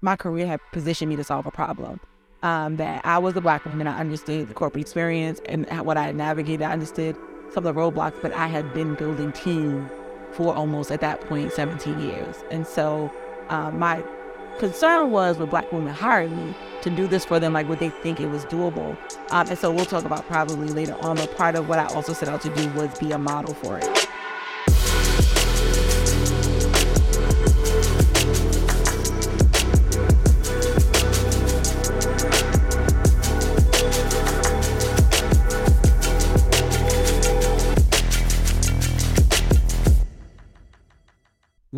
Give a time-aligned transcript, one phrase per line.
[0.00, 2.00] my career had positioned me to solve a problem.
[2.42, 6.10] Um, that I was a black woman, I understood the corporate experience and what I
[6.12, 6.62] navigated.
[6.62, 7.14] I understood
[7.52, 9.90] some of the roadblocks, but I had been building team
[10.32, 12.36] for almost at that point 17 years.
[12.50, 13.12] And so
[13.50, 14.02] um, my
[14.58, 17.90] concern was when black women hired me to do this for them, like would they
[17.90, 18.96] think it was doable?
[19.30, 22.14] Um, and so we'll talk about probably later on, but part of what I also
[22.14, 24.09] set out to do was be a model for it.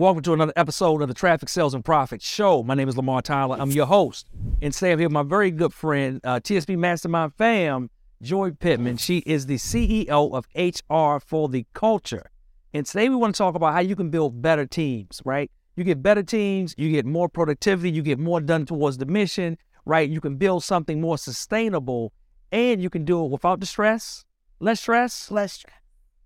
[0.03, 2.65] Welcome to another episode of the Traffic Sales and Profit Show.
[2.65, 3.57] My name is Lamar Tyler.
[3.57, 4.27] I'm your host.
[4.61, 7.89] And today I'm here with my very good friend, uh, TSP Mastermind fam,
[8.21, 8.97] Joy Pittman.
[8.97, 12.33] She is the CEO of HR for the Culture.
[12.75, 15.49] And today we want to talk about how you can build better teams, right?
[15.77, 19.57] You get better teams, you get more productivity, you get more done towards the mission,
[19.85, 20.11] right?
[20.11, 22.13] You can build something more sustainable
[22.51, 24.25] and you can do it without the stress,
[24.59, 25.77] less stress, less stress,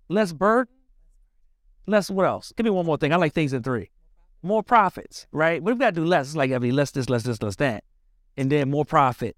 [0.09, 0.73] less burden
[1.87, 2.53] less what else?
[2.55, 3.13] Give me one more thing.
[3.13, 3.89] I like things in three.
[4.43, 5.63] More profits, right?
[5.63, 6.27] We've got to do less.
[6.27, 7.83] It's like I mean, less this, less this, less that,
[8.35, 9.35] and then more profit.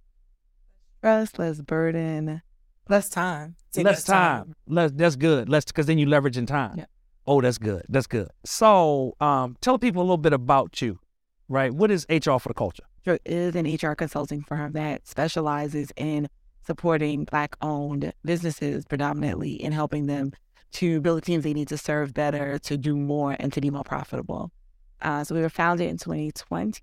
[1.01, 2.41] Less, less burden,
[2.89, 3.55] less time.
[3.71, 4.45] Take less time.
[4.45, 4.55] time.
[4.67, 4.91] Less.
[4.93, 5.47] That's good.
[5.47, 6.79] Less because then you leverage in time.
[6.79, 6.85] Yeah.
[7.25, 7.85] Oh, that's good.
[7.87, 8.29] That's good.
[8.43, 10.99] So, um, tell people a little bit about you,
[11.47, 11.71] right?
[11.71, 12.83] What is HR for the culture?
[13.05, 16.27] Sure, is an HR consulting firm that specializes in
[16.65, 20.33] supporting Black-owned businesses, predominantly in helping them
[20.73, 23.83] to build teams they need to serve better, to do more, and to be more
[23.83, 24.51] profitable.
[25.01, 26.81] Uh, so we were founded in 2020.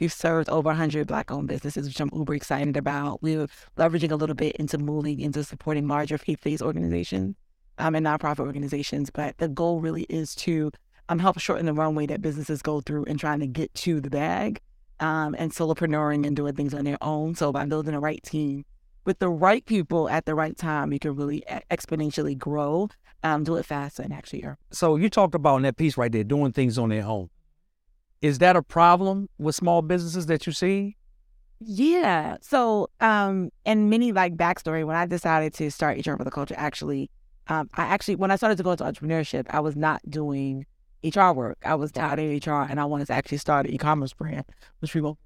[0.00, 3.22] We've served over 100 Black-owned businesses, which I'm uber excited about.
[3.22, 3.46] We're
[3.78, 7.36] leveraging a little bit into moving into supporting larger faith-based organizations
[7.78, 9.10] um, and nonprofit organizations.
[9.10, 10.72] But the goal really is to
[11.08, 14.10] um, help shorten the runway that businesses go through in trying to get to the
[14.10, 14.60] bag
[14.98, 17.36] um, and solopreneuring and doing things on their own.
[17.36, 18.64] So by building the right team
[19.04, 22.88] with the right people at the right time, you can really exponentially grow
[23.22, 24.56] um, do it faster and actually earn.
[24.70, 27.30] So you talked about in that piece right there, doing things on their own.
[28.20, 30.96] Is that a problem with small businesses that you see?
[31.60, 32.36] Yeah.
[32.40, 36.54] So, um, and many like backstory, when I decided to start HR for the culture,
[36.56, 37.10] actually,
[37.48, 40.66] um, I actually, when I started to go into entrepreneurship, I was not doing
[41.04, 41.58] HR work.
[41.64, 44.44] I was out in HR and I wanted to actually start an e-commerce brand,
[44.80, 45.18] which will.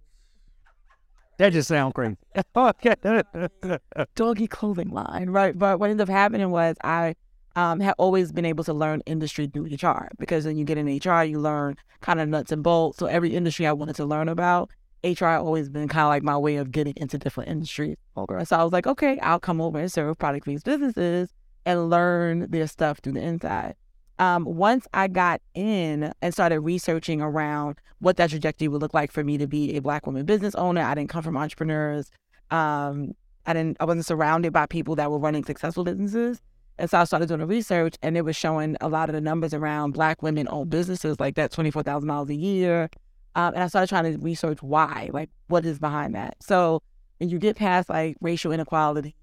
[1.39, 2.17] That just sounds crazy.
[4.15, 5.57] Doggy clothing line, right?
[5.57, 7.15] But what ended up happening was I
[7.57, 10.87] um, have always been able to learn industry through HR because when you get in
[10.87, 12.99] HR, you learn kind of nuts and bolts.
[12.99, 14.71] So every industry I wanted to learn about,
[15.03, 17.97] HR always been kind of like my way of getting into different industries.
[18.15, 21.31] So I was like, okay, I'll come over and serve product-based businesses
[21.65, 23.75] and learn their stuff through the inside.
[24.19, 29.11] Um, once I got in and started researching around what that trajectory would look like
[29.11, 32.11] for me to be a Black woman business owner, I didn't come from entrepreneurs.
[32.51, 33.15] Um,
[33.47, 33.77] I didn't.
[33.79, 36.41] I wasn't surrounded by people that were running successful businesses.
[36.79, 39.21] And so I started doing the research, and it was showing a lot of the
[39.21, 42.91] numbers around Black women owned businesses like that $24,000 a year.
[43.35, 46.37] Um, and I started trying to research why, like what is behind that.
[46.41, 46.83] So
[47.19, 49.15] when you get past like racial inequality,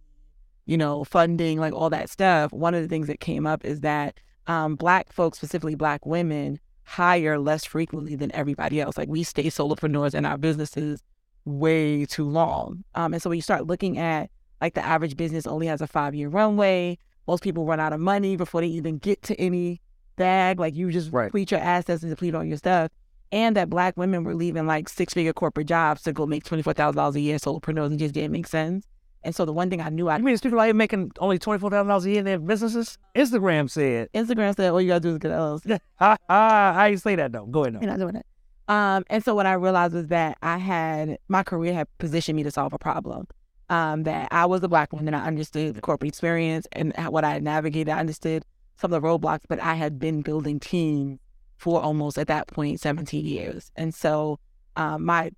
[0.65, 3.81] you know, funding, like all that stuff, one of the things that came up is
[3.81, 8.97] that um, Black folks, specifically Black women, hire less frequently than everybody else.
[8.97, 11.01] Like we stay solopreneurs in our businesses
[11.45, 12.83] way too long.
[12.95, 14.29] Um, and so when you start looking at
[14.61, 16.97] like the average business only has a five year runway,
[17.27, 19.81] most people run out of money before they even get to any
[20.15, 20.59] bag.
[20.59, 21.25] Like you just right.
[21.25, 22.91] deplete your assets and deplete all your stuff.
[23.31, 26.61] And that black women were leaving like six figure corporate jobs to go make twenty
[26.61, 28.85] four thousand dollars a year solopreneurs and just didn't make sense.
[29.23, 31.59] And so the one thing I knew I You mean people like making only twenty
[31.59, 32.97] four thousand dollars a year in their businesses?
[33.15, 34.09] Instagram said.
[34.13, 35.65] Instagram said all you gotta do is get L's.
[35.99, 37.45] ah, ah, I ain't say that though.
[37.45, 37.81] Go ahead.
[37.81, 38.25] You're not doing it.
[38.67, 42.43] Um, and so what I realized was that I had my career had positioned me
[42.43, 43.27] to solve a problem
[43.69, 45.07] um, that I was a black woman.
[45.07, 47.89] And I understood the corporate experience and what I navigated.
[47.89, 48.43] I understood
[48.77, 51.19] some of the roadblocks, but I had been building teams
[51.57, 53.71] for almost at that point 17 years.
[53.75, 54.39] And so
[54.75, 55.31] um, my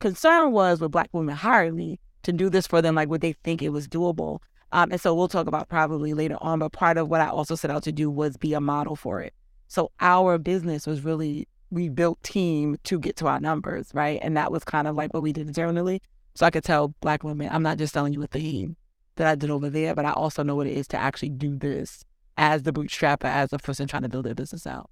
[0.00, 3.34] concern was with black women hiring me to do this for them, like would they
[3.44, 4.40] think it was doable?
[4.72, 7.54] Um, and so we'll talk about probably later on, but part of what I also
[7.54, 9.32] set out to do was be a model for it.
[9.68, 14.18] So our business was really we built team to get to our numbers, right?
[14.22, 16.00] And that was kind of like what we did internally.
[16.38, 18.76] So I could tell black women, I'm not just telling you a thing
[19.16, 21.56] that I did over there, but I also know what it is to actually do
[21.56, 22.04] this
[22.36, 24.88] as the bootstrapper, as a person trying to build their business out.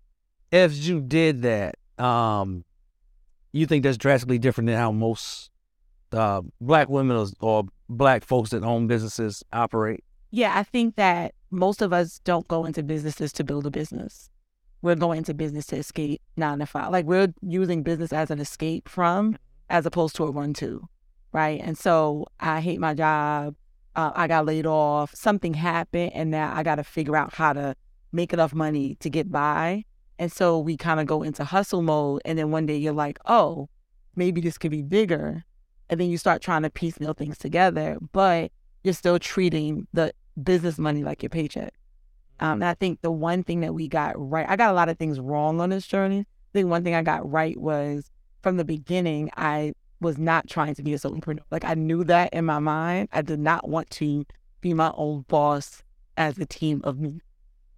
[0.50, 2.64] If you did that, um,
[3.52, 5.52] you think that's drastically different than how most
[6.10, 10.02] uh, black women or, black folks that own businesses operate?
[10.32, 14.30] Yeah, I think that most of us don't go into businesses to build a business.
[14.82, 16.90] We're going into business to escape nine to five.
[16.90, 19.38] Like we're using business as an escape from
[19.70, 20.88] as opposed to a run to,
[21.36, 21.60] right?
[21.62, 23.54] And so I hate my job.
[23.94, 25.14] Uh, I got laid off.
[25.14, 27.76] Something happened, and now I got to figure out how to
[28.10, 29.84] make enough money to get by.
[30.18, 32.22] And so we kind of go into hustle mode.
[32.24, 33.68] And then one day you're like, oh,
[34.14, 35.44] maybe this could be bigger.
[35.90, 38.50] And then you start trying to piecemeal things together, but
[38.82, 41.74] you're still treating the business money like your paycheck.
[42.40, 44.88] Um, and I think the one thing that we got right, I got a lot
[44.88, 46.20] of things wrong on this journey.
[46.20, 48.10] I think one thing I got right was
[48.42, 51.40] from the beginning, I was not trying to be a solopreneur.
[51.50, 53.08] Like I knew that in my mind.
[53.12, 54.24] I did not want to
[54.60, 55.82] be my own boss
[56.16, 57.20] as a team of me.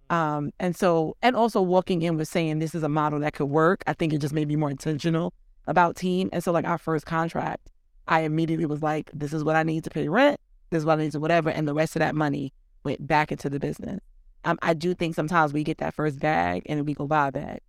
[0.09, 3.45] Um, and so, and also walking in with saying this is a model that could
[3.45, 3.83] work.
[3.85, 5.33] I think it just made me more intentional
[5.67, 6.29] about team.
[6.33, 7.69] And so, like our first contract,
[8.07, 10.39] I immediately was like, this is what I need to pay rent.
[10.71, 11.49] This is what I need to whatever.
[11.49, 13.99] And the rest of that money went back into the business.
[14.45, 17.59] Um, I do think sometimes we get that first bag and we go buy bag,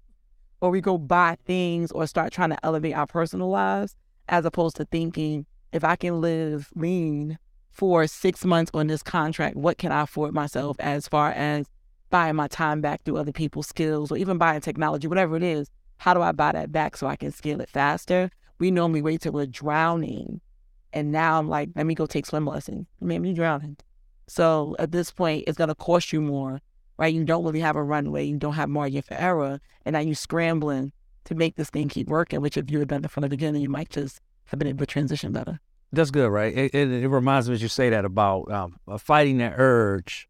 [0.61, 3.97] or we go buy things or start trying to elevate our personal lives
[4.31, 7.39] as opposed to thinking if I can live lean
[7.71, 11.67] for six months on this contract, what can I afford myself as far as
[12.09, 15.69] buying my time back through other people's skills or even buying technology, whatever it is?
[15.99, 18.31] How do I buy that back so I can scale it faster?
[18.59, 20.41] We normally wait till we're drowning.
[20.93, 22.87] And now I'm like, let me go take swim lessons.
[23.01, 23.77] Man, you drowning.
[24.27, 26.61] So at this point, it's going to cost you more,
[26.99, 27.15] right?
[27.15, 28.25] You don't really have a runway.
[28.25, 29.61] You don't have margin for error.
[29.85, 30.93] And now you're scrambling
[31.31, 33.63] to make this thing keep working, which if you had done it from the beginning,
[33.63, 35.61] you might just have been able to transition better.
[35.93, 36.57] That's good, right?
[36.57, 40.29] It, it, it reminds me as you say that about um, uh, fighting that urge.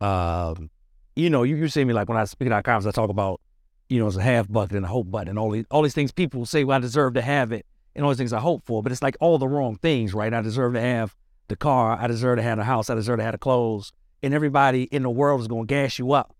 [0.00, 0.70] Um,
[1.16, 3.10] you know, you, you see me like when I speak at our conference, I talk
[3.10, 3.40] about,
[3.88, 5.94] you know, it's a half bucket and a hope button and all these, all these
[5.94, 7.66] things people say, well, I deserve to have it
[7.96, 10.32] and all these things I hope for, but it's like all the wrong things, right?
[10.32, 11.14] I deserve to have
[11.48, 11.98] the car.
[11.98, 12.90] I deserve to have the house.
[12.90, 13.92] I deserve to have the clothes.
[14.22, 16.34] And everybody in the world is going to gas you up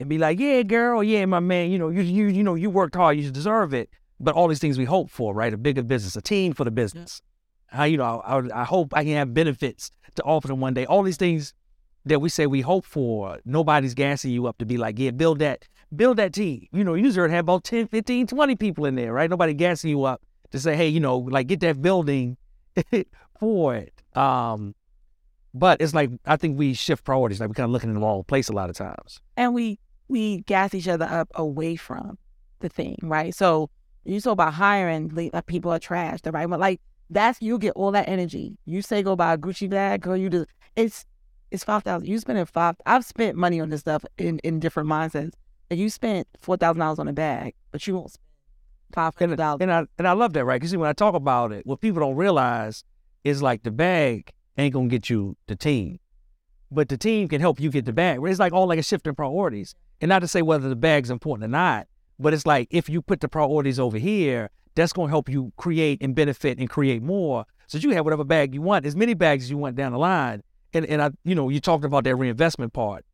[0.00, 2.70] and be like, yeah, girl, yeah, my man, you know, you, you, you know, you
[2.70, 3.16] worked hard.
[3.16, 3.90] You deserve it
[4.20, 5.52] but all these things we hope for, right?
[5.52, 7.22] A bigger business, a team for the business.
[7.66, 10.86] How you know, I, I hope I can have benefits to offer them one day.
[10.86, 11.54] All these things
[12.06, 15.38] that we say we hope for, nobody's gassing you up to be like, yeah, build
[15.40, 16.66] that, build that team.
[16.72, 19.28] You know, you deserve to have about 10, 15, 20 people in there, right?
[19.28, 22.36] Nobody gassing you up to say, hey, you know, like get that building
[23.38, 23.92] for it.
[24.16, 24.74] Um,
[25.54, 28.00] but it's like I think we shift priorities, like we kind of looking in the
[28.00, 29.20] wrong place a lot of times.
[29.36, 29.78] And we
[30.08, 32.18] we gas each other up away from
[32.60, 33.34] the thing, right?
[33.34, 33.70] So
[34.04, 36.48] you talk about hiring like people are trash, the right?
[36.48, 38.56] But like that's you get all that energy.
[38.64, 40.16] You say go buy a Gucci bag, girl.
[40.16, 40.46] You just
[40.76, 41.04] it's
[41.50, 42.08] it's five thousand.
[42.08, 42.76] You spending five.
[42.86, 45.32] I've spent money on this stuff in in different mindsets.
[45.70, 48.24] And you spent four thousand dollars on a bag, but you won't spend
[48.92, 49.58] five hundred dollars.
[49.60, 50.60] And I and I love that, right?
[50.60, 52.84] Because when I talk about it, what people don't realize
[53.24, 55.98] is like the bag ain't gonna get you the team,
[56.70, 58.20] but the team can help you get the bag.
[58.22, 61.10] It's like all like a shift in priorities, and not to say whether the bag's
[61.10, 61.86] important or not,
[62.18, 65.52] but it's like if you put the priorities over here, that's going to help you
[65.56, 67.44] create and benefit and create more.
[67.66, 69.98] So you have whatever bag you want, as many bags as you want down the
[69.98, 70.42] line.
[70.72, 73.04] And and I, you know, you talked about that reinvestment part.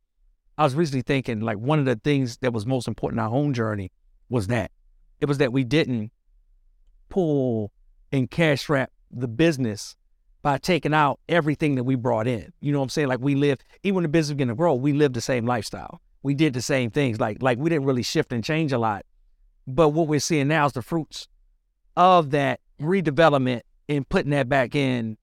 [0.57, 3.33] I was recently thinking like one of the things that was most important in our
[3.33, 3.91] own journey
[4.29, 4.71] was that
[5.19, 6.11] it was that we didn't
[7.09, 7.71] pull
[8.11, 9.95] and cash wrap the business
[10.45, 12.53] by taking out everything that we brought in.
[12.61, 13.07] You know what I'm saying?
[13.07, 15.99] Like we live, even when the business began to grow, we lived the same lifestyle
[16.25, 17.19] we did the same things.
[17.19, 19.05] Like like we didn't really shift and change a lot.
[19.67, 21.27] But what we're seeing now is the fruits
[21.95, 25.17] of that redevelopment and putting that back in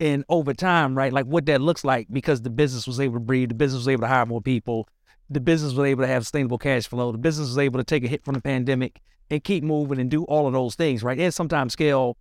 [0.00, 1.12] and over time, right?
[1.12, 3.88] Like what that looks like because the business was able to breathe, the business was
[3.88, 4.88] able to hire more people,
[5.28, 8.02] the business was able to have sustainable cash flow, the business was able to take
[8.04, 11.18] a hit from the pandemic and keep moving and do all of those things, right?
[11.18, 12.16] And sometimes scale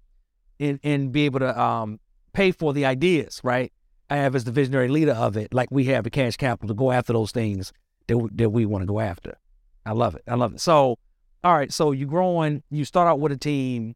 [0.59, 2.01] and and be able to um,
[2.35, 3.71] pay for the ideas, right?
[4.09, 6.73] I have as the visionary leader of it, like we have the cash capital to
[6.75, 7.73] go after those things
[8.07, 9.37] that, that we want to go after.
[9.85, 10.23] I love it.
[10.27, 10.61] I love it.
[10.61, 10.99] So,
[11.43, 11.71] all right.
[11.71, 13.95] So you're growing, you start out with a team.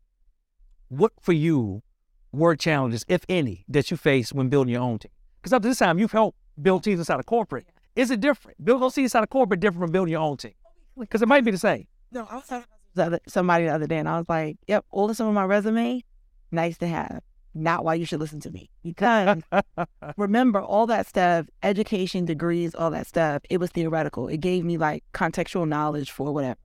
[0.87, 1.83] What for you
[2.31, 5.11] were challenges, if any, that you face when building your own team?
[5.41, 7.67] Because up to this time, you've helped build teams inside of corporate.
[7.95, 8.63] Is it different?
[8.63, 10.53] Building those teams inside of corporate different from building your own team?
[10.97, 11.85] Because it might be the same.
[12.11, 12.65] No, I was talking
[12.95, 16.03] to somebody the other day, and I was like, "Yep, all this on my resume,
[16.51, 17.21] nice to have."
[17.53, 18.69] Not why you should listen to me.
[18.83, 19.41] Because
[20.17, 24.27] remember, all that stuff, education, degrees, all that stuff, it was theoretical.
[24.27, 26.59] It gave me like contextual knowledge for whatever.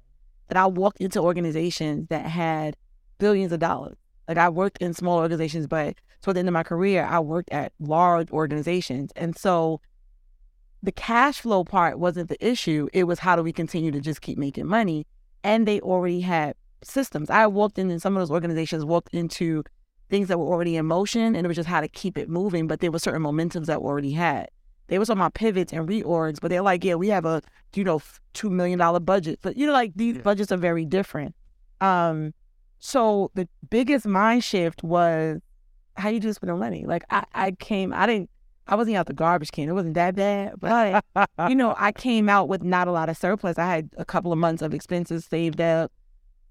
[0.49, 2.77] That I walked into organizations that had
[3.19, 3.97] billions of dollars.
[4.29, 7.51] Like I worked in small organizations, but toward the end of my career, I worked
[7.51, 9.11] at large organizations.
[9.17, 9.81] And so
[10.83, 12.89] the cash flow part wasn't the issue.
[12.93, 15.07] It was how do we continue to just keep making money?
[15.43, 17.31] And they already had systems.
[17.31, 19.65] I walked in, and some of those organizations walked into
[20.11, 22.67] things that were already in motion, and it was just how to keep it moving.
[22.67, 24.49] But there were certain momentums that we already had.
[24.89, 27.41] They were talking about pivots and reorgs, but they're like, yeah, we have a
[27.75, 28.03] you know
[28.35, 31.35] two million dollar budget, but you know like these budgets are very different.
[31.81, 32.35] Um,
[32.81, 35.41] So the biggest mind shift was
[35.97, 36.85] how you do this with no money.
[36.87, 38.29] Like I, I came, I didn't,
[38.67, 39.69] I wasn't out the garbage can.
[39.71, 41.03] It wasn't that bad, but
[41.49, 43.59] you know, I came out with not a lot of surplus.
[43.59, 45.91] I had a couple of months of expenses saved up.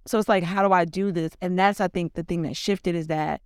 [0.05, 1.31] So it's like, how do I do this?
[1.41, 3.41] And that's, I think, the thing that shifted is that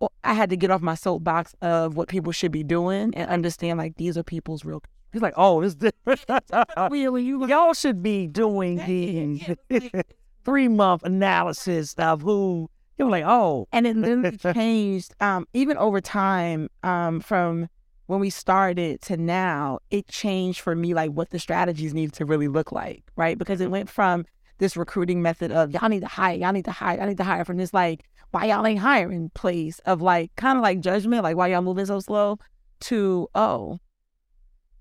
[0.00, 3.30] well, I had to get off my soapbox of what people should be doing and
[3.30, 4.82] understand like these are people's real.
[5.12, 6.24] He's like, oh, this different.
[6.90, 10.04] really, you y'all should be doing the
[10.44, 15.14] three month analysis of who you're like, oh, and it literally changed.
[15.20, 17.68] Um, even over time, um, from
[18.06, 22.24] when we started to now, it changed for me like what the strategies need to
[22.24, 23.38] really look like, right?
[23.38, 24.26] Because it went from
[24.58, 27.24] this recruiting method of y'all need to hire, y'all need to hire, y'all need to
[27.24, 31.22] hire from this like why y'all ain't hiring place of like kind of like judgment,
[31.22, 32.38] like why y'all moving so slow,
[32.80, 33.78] to oh,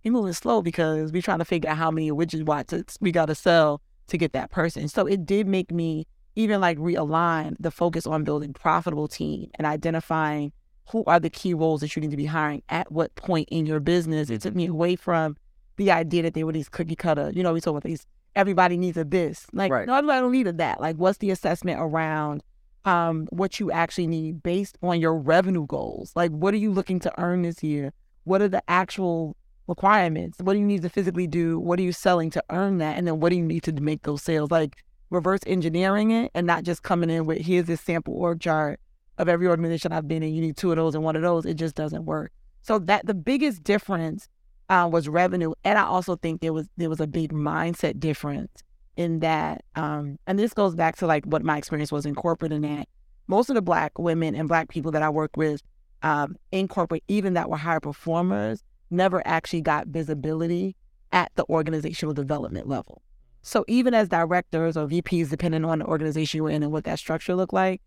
[0.03, 3.27] you moving slow because we trying to figure out how many widget watches we got
[3.27, 4.87] to sell to get that person.
[4.87, 9.67] So it did make me even like realign the focus on building profitable team and
[9.67, 10.51] identifying
[10.89, 13.65] who are the key roles that you need to be hiring at what point in
[13.65, 14.29] your business.
[14.29, 15.37] It took me away from
[15.77, 18.77] the idea that they were these cookie cutter, you know, we talk about these everybody
[18.77, 19.45] needs a this.
[19.53, 19.87] Like right.
[19.87, 20.81] no, everybody don't need a that.
[20.81, 22.43] Like what's the assessment around
[22.85, 26.11] um what you actually need based on your revenue goals?
[26.15, 27.93] Like what are you looking to earn this year?
[28.23, 29.35] What are the actual
[29.67, 30.37] requirements?
[30.41, 31.59] What do you need to physically do?
[31.59, 32.97] What are you selling to earn that?
[32.97, 34.51] And then what do you need to make those sales?
[34.51, 34.77] Like
[35.09, 38.79] reverse engineering it and not just coming in with here's this sample org chart
[39.17, 40.33] of every organization I've been in.
[40.33, 41.45] You need two of those and one of those.
[41.45, 42.31] It just doesn't work.
[42.61, 44.27] So that the biggest difference
[44.69, 48.63] uh, was revenue, and I also think there was there was a big mindset difference
[48.95, 49.63] in that.
[49.75, 52.87] Um, and this goes back to like what my experience was in corporate and that
[53.27, 55.61] most of the black women and black people that I work with
[56.01, 60.75] um, in corporate, even that were higher performers, never actually got visibility
[61.11, 63.01] at the organizational development level.
[63.41, 66.99] So even as directors or VPs, depending on the organization you're in and what that
[66.99, 67.81] structure looked like,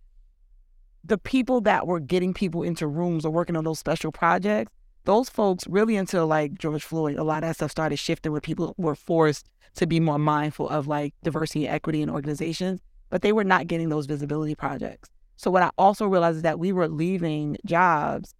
[1.04, 4.72] the people that were getting people into rooms or working on those special projects,
[5.06, 8.40] those folks really until like George Floyd, a lot of that stuff started shifting where
[8.40, 13.22] people were forced to be more mindful of like diversity and equity in organizations, but
[13.22, 15.08] they were not getting those visibility projects.
[15.36, 18.34] So what I also realized is that we were leaving jobs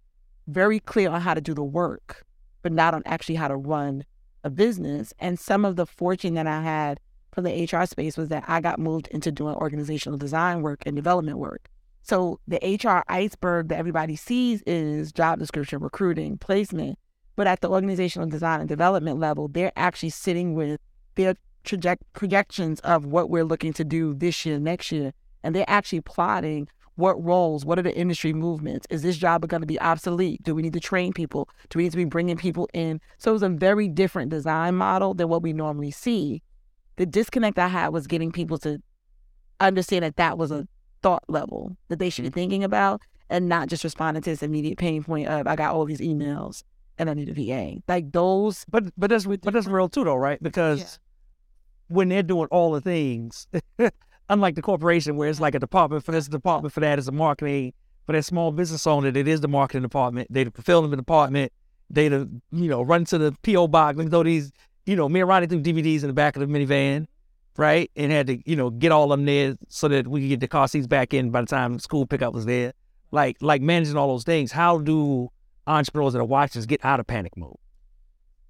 [0.47, 2.25] very clear on how to do the work,
[2.61, 4.03] but not on actually how to run
[4.43, 5.13] a business.
[5.19, 6.99] And some of the fortune that I had
[7.31, 10.95] from the HR space was that I got moved into doing organizational design work and
[10.95, 11.69] development work.
[12.07, 16.97] So the HR iceberg that everybody sees is job description, recruiting, placement.
[17.35, 20.79] But at the organizational design and development level, they're actually sitting with
[21.15, 21.35] their
[22.13, 25.11] projections of what we're looking to do this year, next year.
[25.43, 28.87] And they're actually plotting what roles, what are the industry movements?
[28.89, 30.41] Is this job going to be obsolete?
[30.43, 31.49] Do we need to train people?
[31.69, 33.01] Do we need to be bringing people in?
[33.17, 36.41] So it was a very different design model than what we normally see.
[36.95, 38.81] The disconnect I had was getting people to
[39.59, 40.67] understand that that was a
[41.01, 44.77] thought level that they should be thinking about and not just responding to this immediate
[44.77, 46.63] pain point of I got all these emails
[46.97, 47.81] and I need a VA.
[47.87, 50.41] Like those But but that's but that's real too though, right?
[50.41, 51.95] Because yeah.
[51.95, 53.47] when they're doing all the things,
[54.29, 57.11] unlike the corporation where it's like a department for this, department for that, it's a
[57.11, 57.73] marketing
[58.05, 60.31] for that small business owner, it is the marketing department.
[60.31, 61.51] They the fulfillment department.
[61.89, 64.51] They the you know run to the PO box and throw these
[64.85, 67.07] you know me riding through DVDs in the back of the minivan
[67.57, 67.91] right?
[67.95, 70.47] And had to, you know, get all them there so that we could get the
[70.47, 72.73] car seats back in by the time school pickup was there.
[73.11, 74.51] Like, like managing all those things.
[74.51, 75.29] How do
[75.65, 77.57] entrepreneurs that are watching get out of panic mode?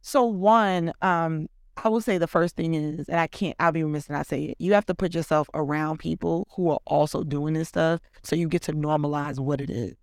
[0.02, 1.48] So one, um,
[1.84, 4.24] I will say the first thing is, and I can't, I'll be remiss and I
[4.24, 4.58] say it.
[4.60, 8.48] You have to put yourself around people who are also doing this stuff, so you
[8.48, 9.96] get to normalize what it is.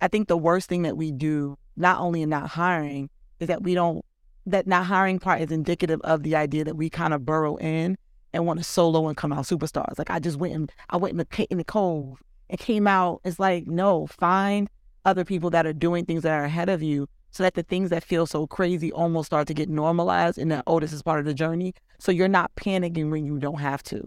[0.00, 3.62] I think the worst thing that we do, not only in not hiring, is that
[3.62, 4.04] we don't.
[4.46, 7.98] That not hiring part is indicative of the idea that we kind of burrow in
[8.32, 9.98] and want to solo and come out superstars.
[9.98, 13.20] Like I just went and I went in the in the cove and came out.
[13.24, 14.68] It's like no, find
[15.04, 17.90] other people that are doing things that are ahead of you, so that the things
[17.90, 20.38] that feel so crazy almost start to get normalized.
[20.38, 21.74] And that oh, this is part of the journey.
[21.98, 24.04] So you're not panicking when you don't have to.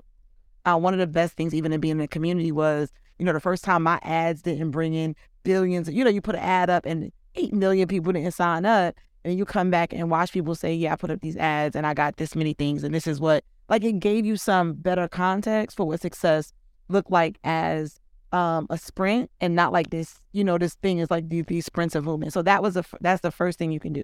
[0.63, 3.33] Uh, one of the best things, even in being in the community, was you know
[3.33, 5.89] the first time my ads didn't bring in billions.
[5.89, 9.37] You know, you put an ad up and eight million people didn't sign up, and
[9.37, 11.93] you come back and watch people say, "Yeah, I put up these ads and I
[11.93, 15.77] got this many things, and this is what like it gave you some better context
[15.77, 16.51] for what success
[16.89, 18.01] looked like as
[18.33, 21.65] um, a sprint and not like this, you know, this thing is like these, these
[21.65, 22.33] sprints of movement.
[22.33, 24.03] So that was a, that's the first thing you can do.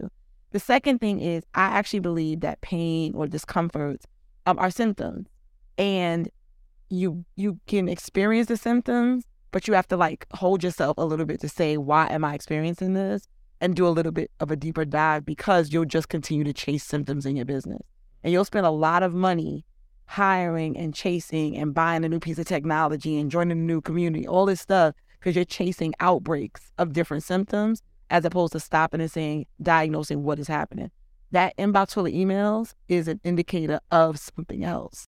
[0.52, 4.06] The second thing is I actually believe that pain or discomforts
[4.46, 5.28] um, are symptoms
[5.78, 6.30] and
[6.90, 11.26] you, you can experience the symptoms, but you have to like hold yourself a little
[11.26, 13.28] bit to say, why am I experiencing this?
[13.60, 16.86] And do a little bit of a deeper dive because you'll just continue to chase
[16.86, 17.82] symptoms in your business
[18.28, 19.64] and you'll spend a lot of money
[20.06, 24.28] hiring and chasing and buying a new piece of technology and joining a new community,
[24.28, 29.10] all this stuff, because you're chasing outbreaks of different symptoms as opposed to stopping and
[29.10, 30.92] saying, diagnosing what is happening.
[31.32, 35.08] That inbox full of emails is an indicator of something else.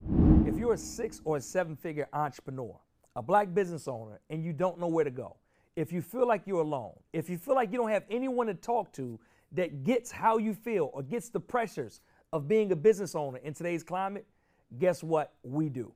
[0.45, 2.77] If you're a six or a seven figure entrepreneur,
[3.15, 5.37] a black business owner, and you don't know where to go,
[5.77, 8.53] if you feel like you're alone, if you feel like you don't have anyone to
[8.53, 9.17] talk to
[9.53, 12.01] that gets how you feel or gets the pressures
[12.33, 14.25] of being a business owner in today's climate,
[14.77, 15.93] guess what we do?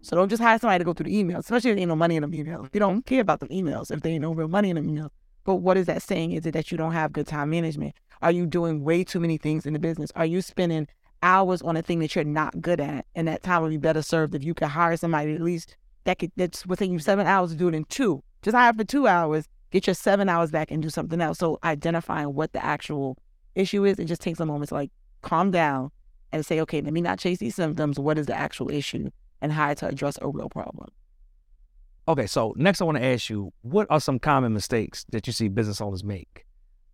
[0.04, 1.96] So don't just hire somebody to go through the emails, especially if there ain't no
[1.96, 2.68] money in them emails.
[2.74, 5.08] You don't care about the emails if there ain't no real money in them emails.
[5.44, 6.32] But what is that saying?
[6.32, 7.94] Is it that you don't have good time management?
[8.20, 10.10] Are you doing way too many things in the business?
[10.14, 10.88] Are you spending
[11.22, 13.06] hours on a thing that you're not good at?
[13.14, 16.18] And that time would be better served if you could hire somebody at least that
[16.18, 18.22] could that's within you seven hours to do it in two.
[18.42, 21.38] Just hire for two hours, get your seven hours back and do something else.
[21.38, 23.16] So identifying what the actual
[23.54, 24.90] issue is, it just takes a moment to like
[25.22, 25.90] calm down
[26.30, 27.98] and say, okay, let me not chase these symptoms.
[27.98, 29.08] What is the actual issue?
[29.44, 30.88] And how to address a real problem.
[32.08, 35.34] Okay, so next I want to ask you, what are some common mistakes that you
[35.34, 36.46] see business owners make?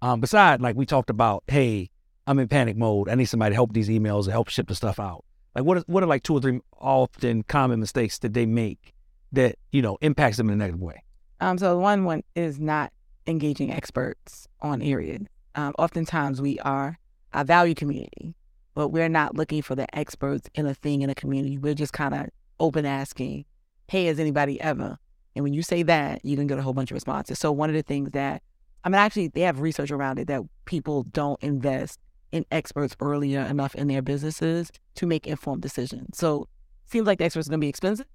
[0.03, 1.91] Um, besides, like we talked about, hey,
[2.27, 3.09] I'm in panic mode.
[3.09, 5.25] I need somebody to help these emails and help ship the stuff out.
[5.55, 8.95] Like, what is, what are like two or three often common mistakes that they make
[9.31, 11.05] that you know impacts them in a negative way?
[11.41, 12.93] Um, so one one is not
[13.29, 15.23] engaging experts on areas.
[15.55, 16.99] Um, oftentimes we are
[17.33, 18.35] a value community,
[18.75, 21.59] but we're not looking for the experts in a thing in a community.
[21.59, 22.29] We're just kind of
[22.61, 23.45] open asking,
[23.89, 24.99] hey, has anybody ever?
[25.35, 27.39] And when you say that, you can get a whole bunch of responses.
[27.39, 28.43] So one of the things that
[28.83, 31.99] I mean, actually, they have research around it that people don't invest
[32.33, 36.17] in experts earlier enough in their businesses to make informed decisions.
[36.17, 36.49] So
[36.87, 38.07] seems like the experts are going to be expensive,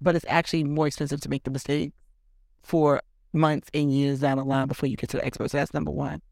[0.00, 1.92] but it's actually more expensive to make the mistake
[2.62, 3.02] for
[3.32, 5.50] months and years down the line before you get to the expert.
[5.50, 6.22] So that's number one.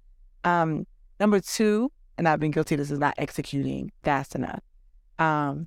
[0.44, 0.86] Um,
[1.20, 4.60] number two, and I've been guilty this, is not executing fast enough.
[5.18, 5.66] Um,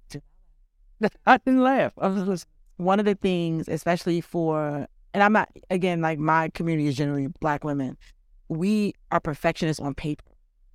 [1.25, 1.93] I didn't laugh.
[1.97, 6.49] I was just, one of the things, especially for, and I'm not, again, like my
[6.49, 7.97] community is generally black women.
[8.49, 10.23] We are perfectionists on paper.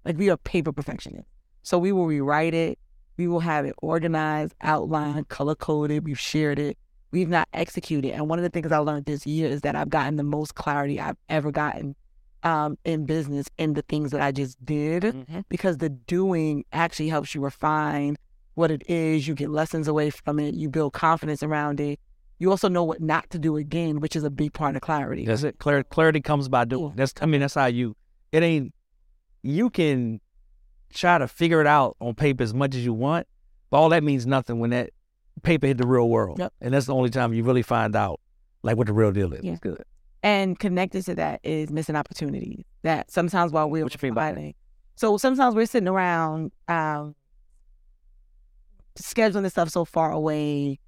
[0.05, 1.29] Like we are paper perfectionists.
[1.63, 2.79] So we will rewrite it.
[3.17, 6.05] We will have it organized, outlined, color coded.
[6.05, 6.79] We've shared it.
[7.11, 8.13] We've not executed.
[8.13, 10.55] And one of the things I learned this year is that I've gotten the most
[10.55, 11.97] clarity I've ever gotten
[12.43, 15.41] um, in business in the things that I just did mm-hmm.
[15.49, 18.17] because the doing actually helps you refine
[18.57, 19.29] what it is.
[19.29, 20.55] You get lessons away from it.
[20.55, 22.01] You build confidence around it.
[22.39, 25.25] You also know what not to do again, which is a big part of clarity.
[25.25, 25.59] That's it.
[25.59, 26.93] Clarity, clarity comes by doing.
[26.97, 27.97] That's I mean, that's how you.
[28.33, 28.75] It ain't.
[29.43, 30.21] You can
[30.93, 33.27] try to figure it out on paper as much as you want,
[33.71, 34.91] but all that means nothing when that
[35.43, 36.39] paper hit the real world.
[36.39, 36.53] Yep.
[36.61, 38.21] And that's the only time you really find out
[38.63, 39.45] like what the real deal is.
[39.45, 39.57] Yeah.
[39.61, 39.85] good.
[40.23, 42.65] And connected to that is missing opportunities.
[42.83, 44.55] That sometimes while we're fighting.
[44.97, 47.15] So sometimes we're sitting around um,
[48.97, 50.79] scheduling the stuff so far away,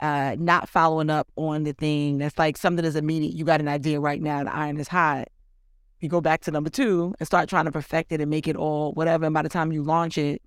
[0.00, 3.34] uh, not following up on the thing that's like something that's immediate.
[3.34, 5.28] You got an idea right now, the iron is hot.
[6.00, 8.56] You go back to number two and start trying to perfect it and make it
[8.56, 9.24] all whatever.
[9.24, 10.40] And by the time you launch it,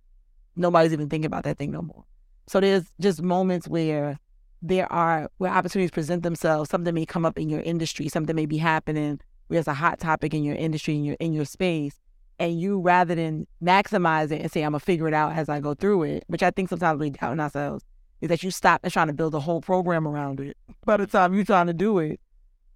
[0.55, 2.05] nobody's even thinking about that thing no more.
[2.47, 4.19] So there's just moments where
[4.62, 6.69] there are where opportunities present themselves.
[6.69, 9.19] Something may come up in your industry, something may be happening.
[9.49, 11.99] There's a hot topic in your industry, in your in your space,
[12.41, 15.60] and you rather than maximize it and say I'm gonna figure it out as I
[15.60, 17.86] go through it, which I think sometimes we doubt in ourselves,
[18.19, 20.58] is that you stop and trying to build a whole program around it.
[20.84, 22.19] By the time you're trying to do it,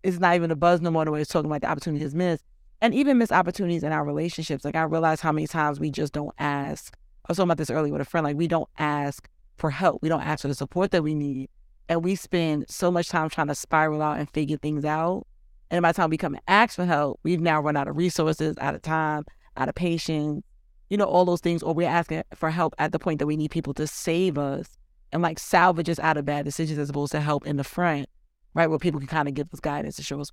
[0.04, 1.04] it's not even a buzz no more.
[1.04, 2.44] The way it's talking about the opportunity is missed,
[2.80, 4.64] and even missed opportunities in our relationships.
[4.64, 6.96] Like I realize how many times we just don't ask.
[7.26, 8.24] I was talking about this earlier with a friend.
[8.24, 10.04] Like we don't ask for help.
[10.04, 11.50] We don't ask for the support that we need,
[11.90, 15.26] and we spend so much time trying to spiral out and figure things out.
[15.72, 17.98] And by the time we come and ask for help, we've now run out of
[17.98, 19.26] resources, out of time,
[19.58, 20.44] out of patience,
[20.90, 23.38] you know, all those things, or we're asking for help at the point that we
[23.38, 24.68] need people to save us
[25.12, 28.10] and like salvage us out of bad decisions as opposed to help in the front,
[28.54, 28.70] right?
[28.70, 30.32] Where people can kind of give us guidance to show us.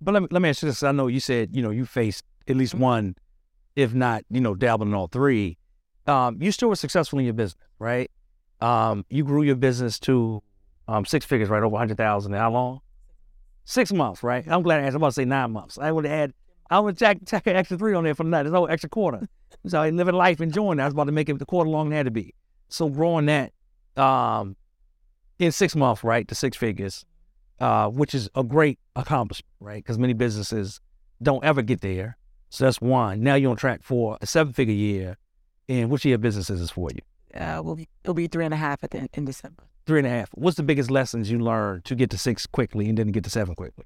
[0.00, 0.82] But let me, let me ask you this.
[0.82, 2.82] I know you said, you know, you faced at least mm-hmm.
[2.82, 3.16] one,
[3.76, 5.56] if not, you know, dabbling in all three.
[6.06, 8.10] Um, you still were successful in your business, right?
[8.60, 10.42] Um, you grew your business to
[10.88, 11.62] um, six figures, right?
[11.62, 12.32] Over 100,000.
[12.32, 12.80] How long?
[13.64, 14.44] Six months, right?
[14.46, 14.94] I'm glad I asked.
[14.94, 15.78] I'm about to say nine months.
[15.78, 16.34] I would had
[16.74, 18.42] I would tack, tack an extra three on there for the night.
[18.42, 19.28] There's no extra quarter.
[19.66, 20.82] So I living life, enjoying that.
[20.82, 22.34] I was about to make it the quarter long it had to be.
[22.68, 23.52] So growing that
[23.96, 24.56] um,
[25.38, 27.06] in six months, right, to six figures.
[27.60, 29.82] uh, which is a great accomplishment, right?
[29.82, 30.80] Because many businesses
[31.22, 32.16] don't ever get there.
[32.50, 33.22] So that's one.
[33.22, 35.16] Now you're on track for a seven figure year.
[35.68, 37.40] And which year business is this for you?
[37.40, 39.64] Uh, will be, it'll be three and a half at the, in December.
[39.86, 40.28] Three and a half.
[40.34, 43.30] What's the biggest lessons you learned to get to six quickly and then get to
[43.30, 43.84] seven quickly?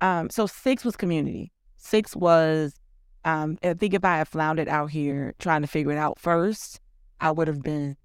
[0.00, 1.52] Um, so six was community.
[1.78, 2.74] Six was,
[3.24, 6.80] um, I think if I had floundered out here trying to figure it out first,
[7.20, 7.96] I would have been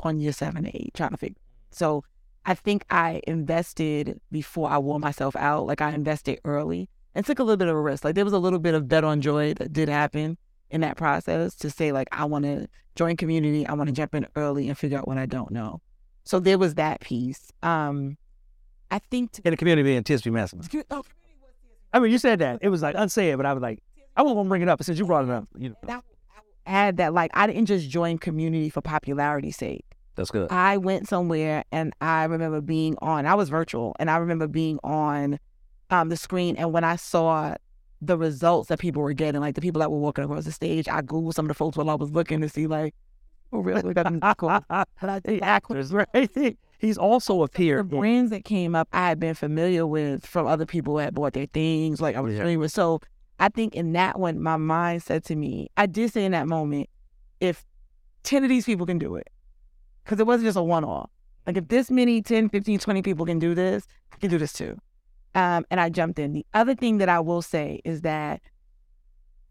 [0.00, 1.36] on year seven, eight trying to figure.
[1.70, 2.04] So
[2.46, 5.66] I think I invested before I wore myself out.
[5.66, 8.04] Like I invested early and took a little bit of a risk.
[8.04, 10.38] Like there was a little bit of bet on joy that did happen
[10.70, 14.14] in that process to say like I want to join community, I want to jump
[14.14, 15.80] in early and figure out what I don't know.
[16.24, 17.52] So there was that piece.
[17.62, 18.16] Um,
[18.90, 20.84] I think in the community being TSP Mastermind.
[20.90, 21.02] Oh,
[21.92, 23.82] I mean, you said that it was like unsaid, but I was like,
[24.16, 25.48] I won't bring it up since you brought it up.
[25.56, 26.00] You know, i
[26.66, 29.84] add that like I didn't just join community for popularity's sake.
[30.16, 30.50] That's good.
[30.50, 33.24] I went somewhere and I remember being on.
[33.26, 35.38] I was virtual, and I remember being on
[35.90, 36.56] um, the screen.
[36.56, 37.54] And when I saw
[38.02, 40.88] the results that people were getting, like the people that were walking across the stage,
[40.88, 42.94] I googled some of the folks while I was looking to see like,
[43.52, 43.82] oh really?
[45.42, 46.08] actors, right?
[46.78, 47.90] He's also appeared.
[47.90, 51.14] The brands that came up, I had been familiar with from other people who had
[51.14, 52.00] bought their things.
[52.00, 52.72] Like I was familiar with.
[52.72, 53.00] So
[53.40, 56.46] I think in that one, my mind said to me, I did say in that
[56.46, 56.88] moment,
[57.40, 57.64] if
[58.22, 59.28] 10 of these people can do it,
[60.04, 61.10] because it wasn't just a one off.
[61.46, 64.52] Like if this many 10, 15, 20 people can do this, I can do this
[64.52, 64.78] too.
[65.34, 66.32] Um, and I jumped in.
[66.32, 68.40] The other thing that I will say is that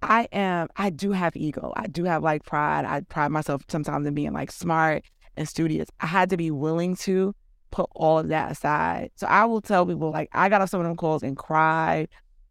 [0.02, 1.74] I am, I do have ego.
[1.76, 2.86] I do have like pride.
[2.86, 5.04] I pride myself sometimes in being like smart
[5.38, 5.90] and studious.
[6.00, 7.34] I had to be willing to
[7.72, 9.12] put all of that aside.
[9.16, 12.10] So I will tell people like I got off some of them calls and cried.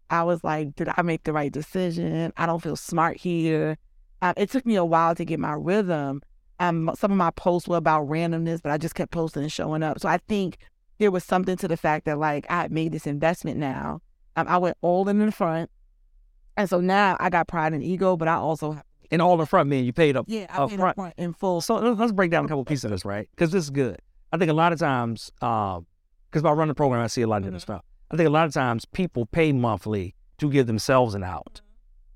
[0.08, 2.32] I was like, did I make the right decision?
[2.36, 3.76] I don't feel smart here.
[4.22, 6.22] Um, it took me a while to get my rhythm.
[6.58, 9.82] Um, some of my posts were about randomness, but I just kept posting and showing
[9.82, 10.00] up.
[10.00, 10.58] So I think
[10.98, 14.00] there was something to the fact that like I made this investment now.
[14.36, 15.70] Um, I went all in the front,
[16.56, 19.46] and so now I got pride and ego, but I also have and all in
[19.46, 19.84] front, man.
[19.84, 20.26] You paid up.
[20.28, 20.90] Yeah, I paid front.
[20.90, 21.60] up front in full.
[21.60, 23.28] So let's break down a couple pieces of this, right?
[23.30, 24.00] Because this is good.
[24.32, 27.26] I think a lot of times, because um, I run the program, I see a
[27.26, 27.46] lot of mm-hmm.
[27.48, 27.84] different stuff.
[28.10, 31.60] I think a lot of times people pay monthly to give themselves an out,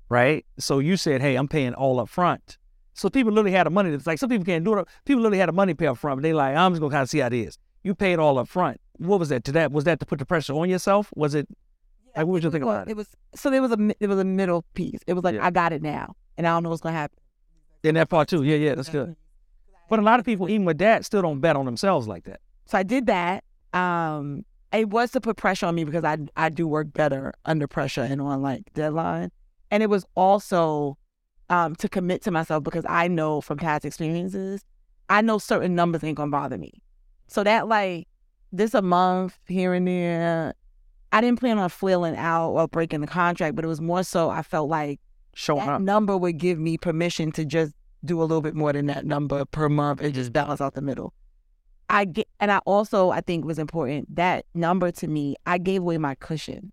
[0.09, 0.45] right?
[0.57, 2.57] So you said, hey, I'm paying all up front.
[2.93, 3.91] So people literally had the money.
[3.91, 4.87] It's like some people can't do it.
[5.05, 7.03] People literally had the money pay up front, but they like, I'm just gonna kind
[7.03, 7.57] of see how it is.
[7.83, 8.79] You paid all up front.
[8.97, 9.43] What was that?
[9.45, 11.09] To that was that to put the pressure on yourself?
[11.15, 11.47] Was it?
[11.49, 12.91] Yeah, like, what would you think about it?
[12.91, 14.99] It was so there was a it was a middle piece.
[15.07, 15.45] It was like yeah.
[15.45, 17.19] I got it now, and I don't know what's gonna happen.
[17.83, 19.15] In that part too, yeah, yeah, that's good.
[19.91, 22.39] But a lot of people, even with that, still don't bet on themselves like that.
[22.65, 23.43] So I did that.
[23.73, 27.67] Um, it was to put pressure on me because I I do work better under
[27.67, 29.31] pressure and on like deadline,
[29.69, 30.97] and it was also
[31.51, 34.65] um, to commit to myself because I know from past experiences,
[35.09, 36.81] I know certain numbers ain't gonna bother me.
[37.27, 38.07] So that like
[38.51, 40.55] this a month here and there,
[41.11, 44.31] I didn't plan on flailing out or breaking the contract, but it was more so
[44.31, 44.99] I felt like
[45.33, 48.73] showing that up number would give me permission to just do a little bit more
[48.73, 51.13] than that number per month and just balance out the middle.
[51.89, 55.35] I get, and I also I think was important that number to me.
[55.45, 56.71] I gave away my cushion,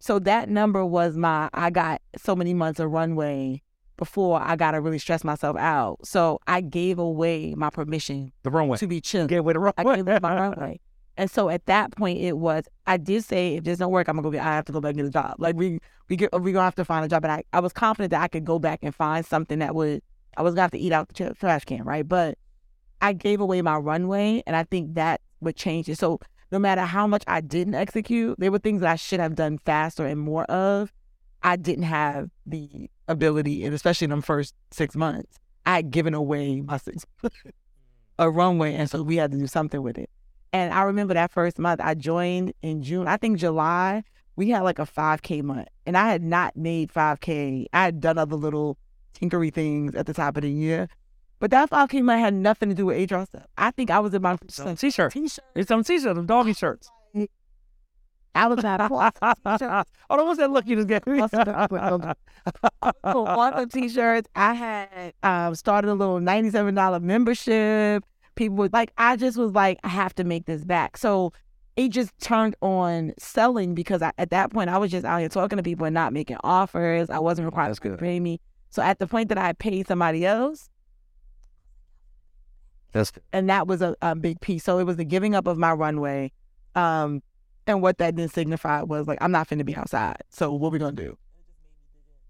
[0.00, 1.48] so that number was my.
[1.54, 3.62] I got so many months of runway
[3.96, 5.98] before I got to really stress myself out.
[6.04, 8.32] So I gave away my permission.
[8.42, 9.28] The runway to be chill.
[9.28, 9.74] Gave away the runway.
[9.76, 10.80] I gave away my runway.
[11.16, 14.16] And so at that point, it was I did say if this don't work, I'm
[14.16, 14.44] gonna go get.
[14.44, 15.36] I have to go back and get a job.
[15.38, 17.24] Like we we get we gonna have to find a job.
[17.24, 20.02] And I, I was confident that I could go back and find something that would
[20.36, 22.06] I was gonna have to eat out the trash can, right?
[22.06, 22.38] But
[23.02, 25.98] I gave away my runway, and I think that would change it.
[25.98, 26.20] So
[26.52, 29.58] no matter how much I didn't execute, there were things that I should have done
[29.58, 30.92] faster and more of.
[31.42, 36.12] I didn't have the ability, and especially in the first six months, I had given
[36.12, 37.06] away my six
[38.18, 40.09] a runway, and so we had to do something with it.
[40.70, 43.08] And I remember that first month I joined in June.
[43.08, 44.04] I think July
[44.36, 47.66] we had like a 5K month, and I had not made 5K.
[47.72, 48.78] I had done other little
[49.12, 50.88] tinkery things at the top of the year,
[51.40, 53.46] but that 5K month had nothing to do with HR stuff.
[53.58, 55.12] I think I was in my some t-shirt.
[55.12, 55.44] T-shirt.
[55.56, 56.88] It's some t-shirts, some doggy shirts.
[58.36, 61.18] I was at a oh, what's that look you just gave me?
[63.02, 64.28] one of the t-shirts.
[64.36, 68.04] I had um, started a little ninety-seven dollar membership.
[68.40, 68.90] People would like.
[68.96, 70.96] I just was like, I have to make this back.
[70.96, 71.34] So
[71.76, 75.28] it just turned on selling because I, at that point I was just out here
[75.28, 77.10] talking to people and not making offers.
[77.10, 78.40] I wasn't required to pay me.
[78.70, 80.70] So at the point that I paid somebody else,
[82.92, 84.64] that's and that was a, a big piece.
[84.64, 86.32] So it was the giving up of my runway.
[86.74, 87.22] Um,
[87.66, 90.22] and what that did signify was like, I'm not finna be outside.
[90.30, 91.18] So what we gonna do?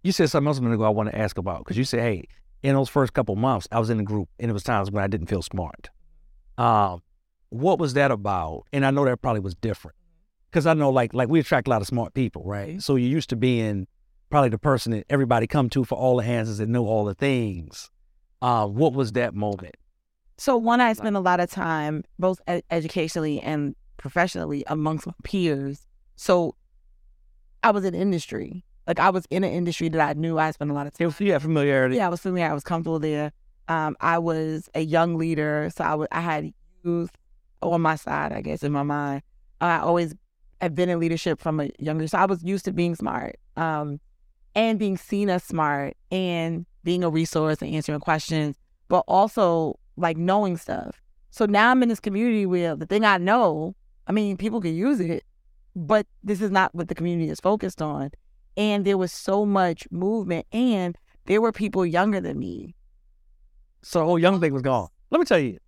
[0.02, 2.00] You said something else a minute ago I want to ask about because you said,
[2.00, 2.24] hey,
[2.64, 5.04] in those first couple months, I was in the group and it was times when
[5.04, 5.88] I didn't feel smart.
[6.60, 7.02] Um,
[7.48, 8.64] what was that about?
[8.72, 9.96] And I know that probably was different.
[10.50, 12.80] because I know like like we attract a lot of smart people, right?
[12.82, 13.86] So you're used to being
[14.30, 17.14] probably the person that everybody come to for all the answers and know all the
[17.14, 17.90] things.
[18.42, 19.74] Uh, what was that moment?
[20.38, 25.12] So one, I spent a lot of time both ed- educationally and professionally amongst my
[25.24, 25.86] peers.
[26.16, 26.54] So
[27.62, 28.64] I was in industry.
[28.86, 31.12] Like I was in an industry that I knew I spent a lot of time.
[31.20, 31.96] Yeah, familiarity.
[31.96, 32.50] Yeah, I was familiar.
[32.50, 33.32] I was comfortable there.
[33.70, 36.52] Um, I was a young leader, so I had
[36.82, 37.12] youth
[37.62, 39.22] on my side, I guess, in my mind.
[39.60, 40.12] I always
[40.60, 44.00] have been in leadership from a younger, so I was used to being smart, um,
[44.56, 48.56] and being seen as smart, and being a resource and answering questions,
[48.88, 51.00] but also like knowing stuff.
[51.30, 53.76] So now I'm in this community where the thing I know,
[54.08, 55.22] I mean, people can use it,
[55.76, 58.10] but this is not what the community is focused on.
[58.56, 62.74] And there was so much movement, and there were people younger than me.
[63.82, 64.88] So the whole young thing was gone.
[65.10, 65.58] Let me tell you.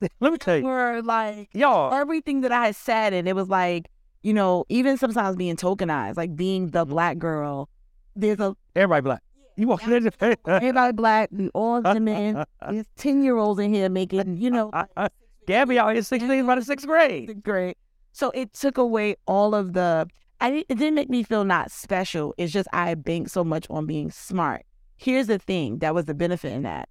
[0.20, 0.64] Let me tell you.
[0.64, 3.86] Were like Y'all, everything that I had said, and it was like,
[4.22, 6.70] you know, even sometimes being tokenized, like being Mm-hmm.
[6.72, 7.68] the black girl.
[8.14, 9.22] There's a everybody black.
[9.56, 10.36] You walk in there.
[10.46, 12.44] everybody black, we all women.
[12.70, 14.70] There's ten year olds in here making, you know,
[15.46, 17.42] Gabby out here 16 by the sixth grade.
[17.42, 17.78] great.
[18.12, 20.08] So it took away all of the.
[20.40, 22.34] I it didn't make me feel not special.
[22.36, 24.66] It's just I banked so much on being smart.
[24.96, 26.88] Here's the thing that was the benefit in that.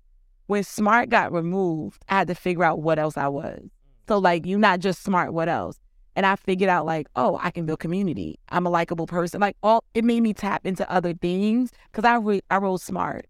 [0.48, 3.62] When smart got removed, I had to figure out what else I was.
[4.08, 5.80] So like you're not just smart, what else?
[6.16, 8.40] And I figured out like, oh, I can build community.
[8.50, 9.42] I'm a likable person.
[9.42, 13.28] Like all it made me tap into other things because I re- I rose smart.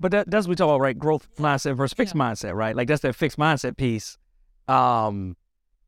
[0.00, 0.98] But that, that's what we talk about, right?
[0.98, 2.74] Growth mindset versus fixed mindset, right?
[2.74, 4.18] Like that's that fixed mindset piece.
[4.66, 5.36] Um,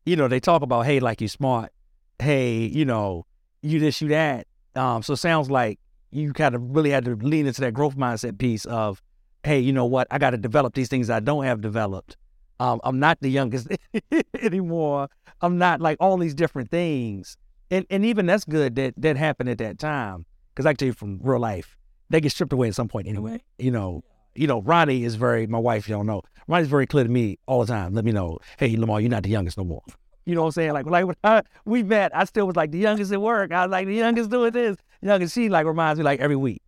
[0.05, 1.71] you know, they talk about, hey, like you smart,
[2.19, 3.25] hey, you know,
[3.61, 4.47] you this, you that.
[4.75, 5.79] Um, so it sounds like
[6.11, 9.01] you kind of really had to lean into that growth mindset piece of,
[9.45, 12.17] hey, you know what, I got to develop these things I don't have developed.
[12.59, 13.67] Um, I'm not the youngest
[14.41, 15.09] anymore.
[15.41, 17.37] I'm not like all these different things,
[17.69, 20.85] and and even that's good that that happened at that time because I can tell
[20.87, 21.75] you from real life,
[22.09, 23.43] they get stripped away at some point anyway.
[23.59, 24.03] You know,
[24.35, 27.39] you know, Ronnie is very, my wife, you don't know, Ronnie's very clear to me
[27.45, 27.93] all the time.
[27.93, 29.81] Let me know, hey, Lamar, you're not the youngest no more.
[30.25, 30.73] You know what I'm saying?
[30.73, 33.51] Like, like when I, we met, I still was like the youngest at work.
[33.51, 34.77] I was like the youngest doing this.
[35.01, 36.63] Youngest, she like reminds me like every week,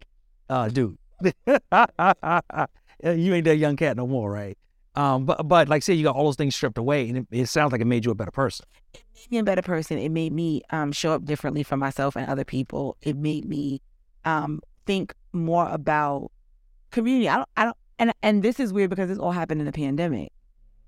[0.50, 1.34] uh, dude, you
[3.34, 4.58] ain't that young cat no more, right?
[4.96, 7.46] Um, but but like say you got all those things stripped away, and it, it
[7.48, 8.66] sounds like it made you a better person.
[8.96, 10.00] It made me a better person.
[10.00, 12.98] It made me um, show up differently for myself and other people.
[13.04, 13.82] It made me
[14.26, 16.32] um, think more about
[16.90, 17.30] community.
[17.30, 19.72] I don't, I don't, and and this is weird because this all happened in the
[19.72, 20.32] pandemic.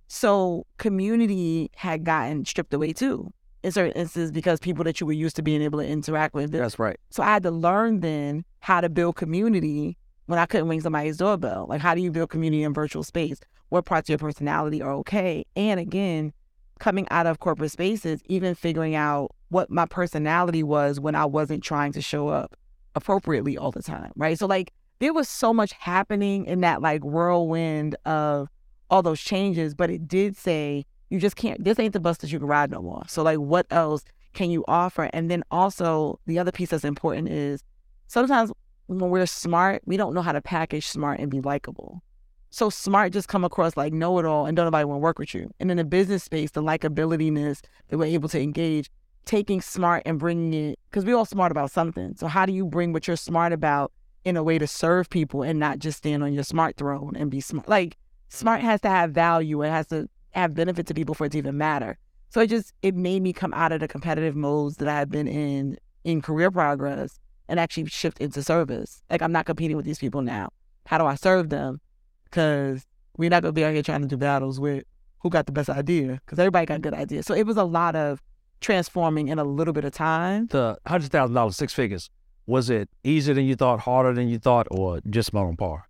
[0.08, 5.14] So community had gotten stripped away too in certain instances because people that you were
[5.14, 6.52] used to being able to interact with.
[6.52, 7.00] That's right.
[7.12, 9.99] So I had to learn then how to build community
[10.30, 11.66] when I couldn't ring somebody's doorbell.
[11.68, 13.40] Like how do you build community in virtual space?
[13.70, 15.44] What parts of your personality are okay?
[15.56, 16.34] And again,
[16.80, 21.64] coming out of corporate spaces, even figuring out what my personality was when I wasn't
[21.64, 22.56] trying to show up
[22.94, 24.12] appropriately all the time.
[24.16, 24.38] Right.
[24.38, 28.50] So like there was so much happening in that like whirlwind of
[28.92, 32.32] all those changes, but it did say you just can't this ain't the bus that
[32.32, 33.02] you can ride no more.
[33.08, 35.10] So like what else can you offer?
[35.12, 37.64] And then also the other piece that's important is
[38.06, 38.52] sometimes
[38.90, 42.02] when we're smart, we don't know how to package smart and be likable.
[42.50, 45.20] So smart just come across like know it all and don't nobody want to work
[45.20, 45.52] with you.
[45.60, 48.90] And in the business space, the likabilityness that we're able to engage,
[49.26, 52.16] taking smart and bringing it because we're all smart about something.
[52.18, 53.92] So how do you bring what you're smart about
[54.26, 57.30] in a way to serve people and not just stand on your smart throne and
[57.30, 57.70] be smart?
[57.70, 57.96] Like
[58.30, 59.62] smart has to have value.
[59.62, 62.00] It has to have benefit to people for it to even matter.
[62.32, 65.12] So it just it made me come out of the competitive modes that I had
[65.12, 69.02] been in in career progress and actually shift into service.
[69.10, 70.50] Like I'm not competing with these people now.
[70.86, 71.82] How do I serve them?
[72.24, 72.86] Because
[73.18, 74.86] we're not gonna be out here trying to do battles with
[75.22, 76.22] who got the best idea.
[76.26, 77.26] Because everybody got good ideas.
[77.26, 78.22] So it was a lot of
[78.62, 80.48] transforming in a little bit of time.
[80.48, 82.10] The hundred thousand dollars, six figures.
[82.46, 85.88] Was it easier than you thought, harder than you thought, or just about on par?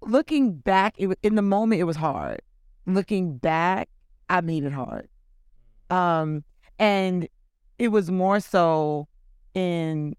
[0.00, 2.40] Looking back, it in the moment it was hard.
[2.86, 3.88] Looking back,
[4.28, 5.08] I made it hard.
[5.90, 6.44] Um,
[6.78, 7.28] and
[7.78, 9.08] it was more so
[9.54, 10.14] in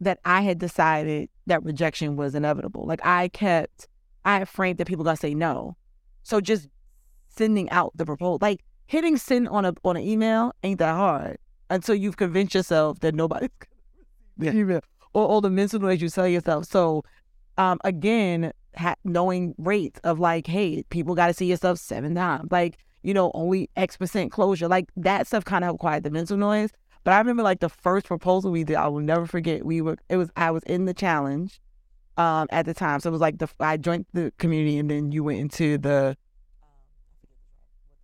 [0.00, 2.86] that I had decided that rejection was inevitable.
[2.86, 3.88] Like I kept,
[4.24, 5.76] I had framed that people gonna say no.
[6.22, 6.68] So just
[7.28, 11.38] sending out the proposal, like hitting send on a on an email ain't that hard
[11.68, 13.50] until you've convinced yourself that nobody's
[14.38, 16.66] gonna receive it or all the mental noise you tell yourself.
[16.66, 17.04] So
[17.58, 22.50] um, again, ha- knowing rates of like, hey, people got to see yourself seven times,
[22.50, 26.36] like you know, only X percent closure, like that stuff kind of quiet the mental
[26.36, 26.70] noise.
[27.04, 29.64] But I remember like the first proposal we did, I will never forget.
[29.64, 31.60] We were, it was, I was in the challenge
[32.16, 33.00] um, at the time.
[33.00, 36.16] So it was like the, I joined the community and then you went into the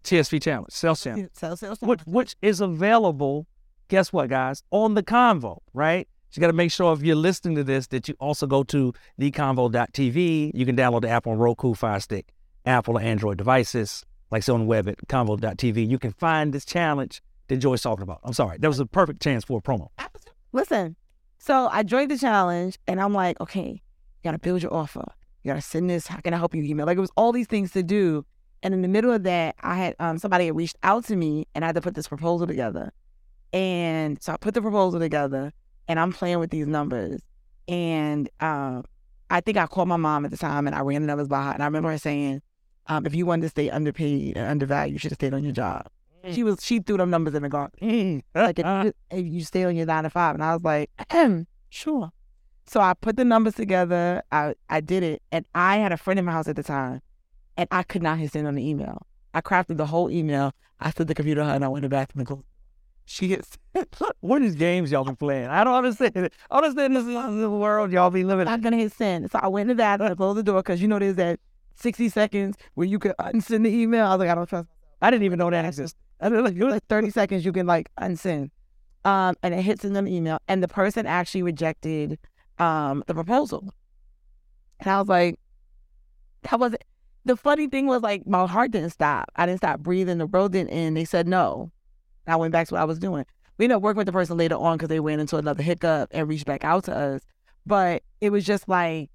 [0.05, 3.47] TSP challenge, sales challenge, sales, sales, which, which is available
[3.89, 4.63] guess what, guys?
[4.71, 6.09] On the convo, right?
[6.33, 8.93] You got to make sure if you're listening to this that you also go to
[9.19, 10.51] theconvo.tv.
[10.55, 12.27] You can download the app on Roku, Fire Stick,
[12.67, 15.89] Apple or Android devices, like so on the web at convo.tv.
[15.89, 18.21] You can find this challenge that Joy's talking about.
[18.25, 18.59] I'm sorry.
[18.59, 19.89] That was a perfect chance for a promo.
[20.53, 20.97] Listen,
[21.39, 25.05] so I joined the challenge and I'm like, okay, you got to build your offer.
[25.43, 26.07] You got to send this.
[26.07, 26.63] How can I help you?
[26.63, 26.87] Email.
[26.87, 28.25] Like it was all these things to do.
[28.63, 31.47] And in the middle of that, I had um, somebody had reached out to me
[31.55, 32.91] and I had to put this proposal together.
[33.53, 35.53] And so I put the proposal together
[35.89, 37.21] and I'm playing with these numbers.
[37.69, 38.85] And um,
[39.31, 41.45] I think I called my mom at the time and I ran the numbers by
[41.45, 41.51] her.
[41.53, 42.43] And I remember her saying,
[42.89, 45.53] um, if you wanted to stay underpaid and undervalued, you should have stayed on your
[45.53, 45.89] job.
[46.33, 47.81] She was she threw them numbers in the garbage.
[47.81, 48.23] Mm.
[48.35, 50.91] like if, if, you stay on your nine to five, and I was like,
[51.69, 52.11] sure.
[52.67, 54.23] So I put the numbers together.
[54.33, 57.01] I I did it, and I had a friend in my house at the time,
[57.57, 59.07] and I could not hit send on the email.
[59.35, 60.53] I crafted the whole email.
[60.81, 62.45] I stood the computer and I went to the bathroom and closed.
[63.05, 63.57] She gets
[64.21, 65.47] what is games y'all been playing?
[65.47, 66.31] I don't understand.
[66.51, 68.49] I understand this is the world y'all be living.
[68.49, 69.31] I'm gonna hit send.
[69.31, 71.39] So I went to and I closed the door because you know there's that
[71.77, 74.07] 60 seconds where you can unsend the email.
[74.07, 74.69] I was like, I don't trust.
[75.01, 76.01] I didn't even know that existed.
[76.21, 78.51] I didn't like, like 30 seconds you can like unsend.
[79.05, 82.19] Um, and it hits in an email, and the person actually rejected
[82.59, 83.73] um the proposal.
[84.81, 85.39] And I was like,
[86.43, 86.83] that wasn't.
[87.25, 89.31] The funny thing was like my heart didn't stop.
[89.37, 90.19] I didn't stop breathing.
[90.19, 90.97] The road didn't end.
[90.97, 91.71] They said no.
[92.27, 93.25] I went back to what I was doing.
[93.59, 96.11] We ended up working with the person later on because they went into another hiccup
[96.13, 97.23] and reached back out to us.
[97.65, 99.11] But it was just like,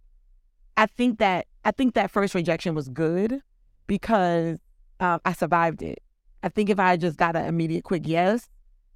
[0.78, 3.42] I think that I think that first rejection was good
[3.88, 4.58] because
[5.00, 6.02] um, I survived it.
[6.44, 8.50] I think if I just got an immediate quick yes,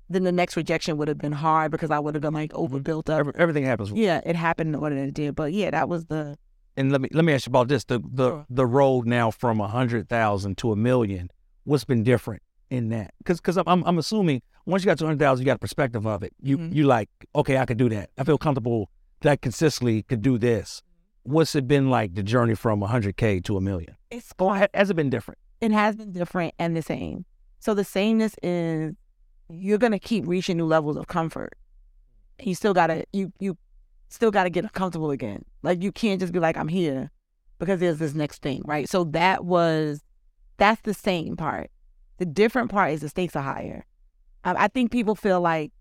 [0.09, 3.09] then the next rejection would have been hard because I would have been like overbuilt
[3.09, 3.27] up.
[3.35, 3.91] Everything happens.
[3.91, 5.35] Yeah, it happened what it did.
[5.35, 6.37] But yeah, that was the.
[6.77, 8.45] And let me let me ask you about this: the the sure.
[8.49, 11.29] the road now from a hundred thousand to a million.
[11.63, 13.13] What's been different in that?
[13.19, 16.05] Because because I'm I'm assuming once you got to hundred thousand, you got a perspective
[16.05, 16.33] of it.
[16.41, 16.75] You mm-hmm.
[16.75, 18.09] you like okay, I could do that.
[18.17, 18.89] I feel comfortable
[19.21, 20.83] that consistently could do this.
[21.23, 23.95] What's it been like the journey from 100k to a million?
[24.11, 24.31] It's
[24.73, 25.39] has it been different?
[25.61, 27.25] It has been different and the same.
[27.65, 28.93] So the sameness is
[29.49, 31.55] you're gonna keep reaching new levels of comfort.
[32.39, 33.57] You still gotta you you
[34.07, 35.43] still gotta get comfortable again.
[35.63, 37.09] Like you can't just be like I'm here
[37.57, 38.87] because there's this next thing, right?
[38.87, 40.03] So that was
[40.57, 41.71] that's the same part.
[42.19, 43.87] The different part is the stakes are higher.
[44.43, 45.71] I think people feel like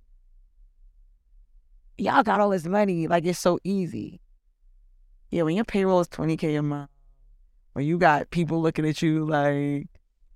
[1.99, 4.23] y'all got all this money, like it's so easy.
[5.31, 6.89] Yeah, when your payroll is 20K a month,
[7.75, 9.89] when you got people looking at you like,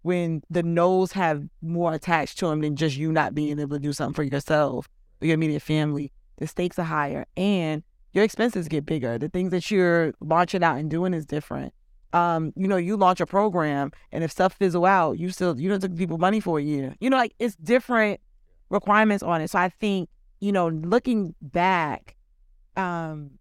[0.02, 3.82] when the no's have more attached to them than just you not being able to
[3.82, 4.88] do something for yourself
[5.20, 7.82] or your immediate family, the stakes are higher and
[8.12, 9.18] your expenses get bigger.
[9.18, 11.74] The things that you're launching out and doing is different.
[12.12, 15.68] Um, you know, you launch a program and if stuff fizzle out, you still you
[15.68, 16.94] don't take people money for a year.
[17.00, 18.20] You know, like it's different
[18.70, 19.50] requirements on it.
[19.50, 20.08] So I think,
[20.40, 22.16] you know, looking back,
[22.76, 23.32] um,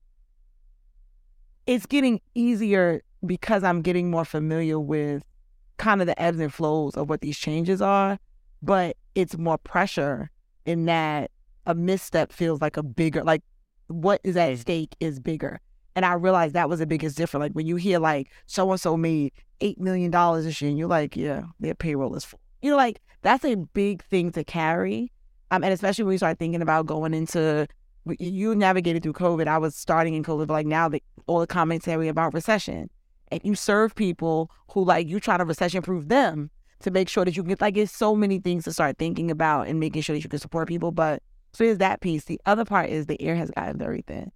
[1.65, 5.24] it's getting easier because I'm getting more familiar with
[5.78, 8.18] kind of the ebbs and flows of what these changes are,
[8.62, 10.30] but it's more pressure
[10.66, 11.32] in that
[11.66, 13.44] a misstep feels like a bigger, like
[13.88, 15.60] what is at stake is bigger.
[15.96, 17.42] And I realized that was the biggest difference.
[17.42, 20.78] Like when you hear like so and so made eight million dollars this year, and
[20.78, 22.40] you're like, yeah, their payroll is full.
[22.62, 25.12] You know, like that's a big thing to carry.
[25.50, 27.68] Um, and especially when you start thinking about going into
[28.20, 29.48] you navigated through COVID.
[29.48, 32.90] I was starting in COVID, but like now the all the commentary about recession
[33.32, 37.26] and you serve people who like you try to recession proof them to make sure
[37.26, 40.02] that you can get like it's so many things to start thinking about and making
[40.02, 40.92] sure that you can support people.
[40.92, 41.22] But
[41.54, 42.26] so there's that piece.
[42.26, 44.32] The other part is the air has gotten very thin.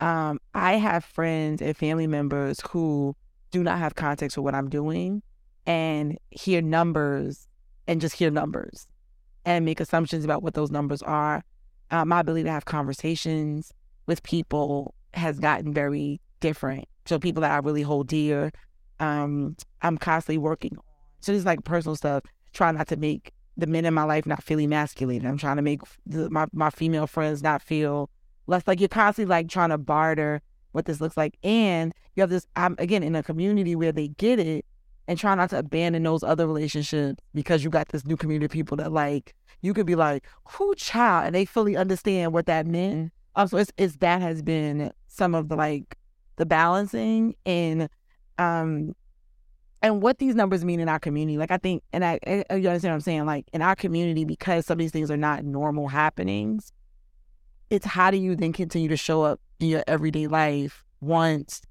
[0.00, 3.14] Um, I have friends and family members who
[3.50, 5.22] do not have context for what I'm doing
[5.66, 7.46] and hear numbers
[7.86, 8.88] and just hear numbers
[9.44, 11.44] and make assumptions about what those numbers are.
[11.90, 13.72] Uh, my ability to have conversations
[14.06, 16.86] with people has gotten very different.
[17.10, 18.52] So people that I really hold dear,
[19.00, 20.84] um, I'm constantly working on.
[21.18, 22.22] So it's like personal stuff.
[22.52, 25.26] Try not to make the men in my life not feel emasculated.
[25.26, 28.10] I'm trying to make the, my my female friends not feel
[28.46, 31.36] less like you're constantly like trying to barter what this looks like.
[31.42, 32.46] And you have this.
[32.54, 34.64] I'm again in a community where they get it
[35.08, 38.52] and try not to abandon those other relationships because you got this new community of
[38.52, 42.68] people that like you could be like, who child, and they fully understand what that
[42.68, 43.10] meant.
[43.34, 45.96] Um, so it's, it's that has been some of the like
[46.40, 47.88] the balancing and
[48.38, 48.94] um
[49.82, 51.38] and what these numbers mean in our community.
[51.38, 53.26] Like I think, and I, I you understand what I'm saying.
[53.26, 56.72] Like in our community, because some of these things are not normal happenings,
[57.70, 61.62] it's how do you then continue to show up in your everyday life once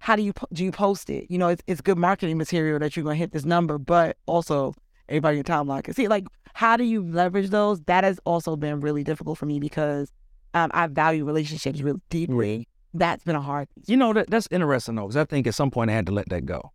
[0.00, 1.26] how do you do you post it?
[1.30, 4.74] You know, it's it's good marketing material that you're gonna hit this number, but also
[5.08, 6.08] everybody in timeline can see.
[6.08, 7.82] Like, how do you leverage those?
[7.82, 10.10] That has also been really difficult for me because
[10.54, 12.66] um, I value relationships really deeply.
[12.92, 13.68] That's been a hard.
[13.86, 16.12] You know that that's interesting though, because I think at some point I had to
[16.12, 16.72] let that go.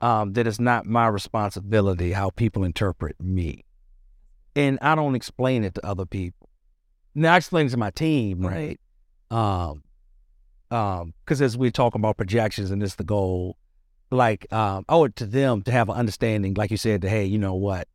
[0.00, 3.64] Um, that it's not my responsibility how people interpret me,
[4.54, 6.48] and I don't explain it to other people.
[7.14, 8.80] Now I explain it to my team, right?
[9.30, 9.82] Um,
[10.70, 13.56] um, because as we talk about projections and this the goal,
[14.10, 17.08] like um, I owe it to them to have an understanding, like you said, that
[17.10, 17.88] hey, you know what,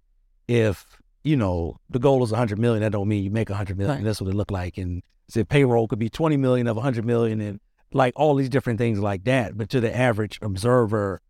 [0.47, 0.85] if
[1.23, 3.77] you know the goal is a hundred million, that don't mean you make a hundred
[3.77, 3.97] million.
[3.97, 4.03] Right.
[4.03, 7.05] That's what it look like, and say payroll could be twenty million of a hundred
[7.05, 7.59] million, and
[7.91, 9.57] like all these different things like that.
[9.57, 11.21] But to the average observer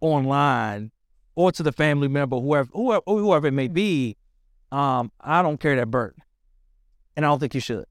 [0.00, 0.90] online,
[1.34, 4.16] or to the family member, whoever whoever, whoever it may be,
[4.72, 6.22] um, I don't carry that burden,
[7.16, 7.84] and I don't think you should.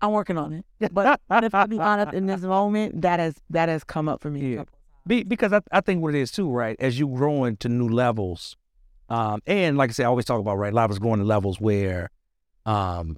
[0.00, 0.94] I'm working on it.
[0.94, 4.30] But if I be honest, in this moment, that has that has come up for
[4.30, 4.54] me.
[4.54, 4.64] Yeah.
[5.06, 6.76] Be, because I, I think what it is too, right?
[6.78, 8.56] As you grow into new levels,
[9.08, 11.58] um, and like I said, I always talk about right, of us growing to levels
[11.58, 12.10] where,
[12.66, 13.16] um,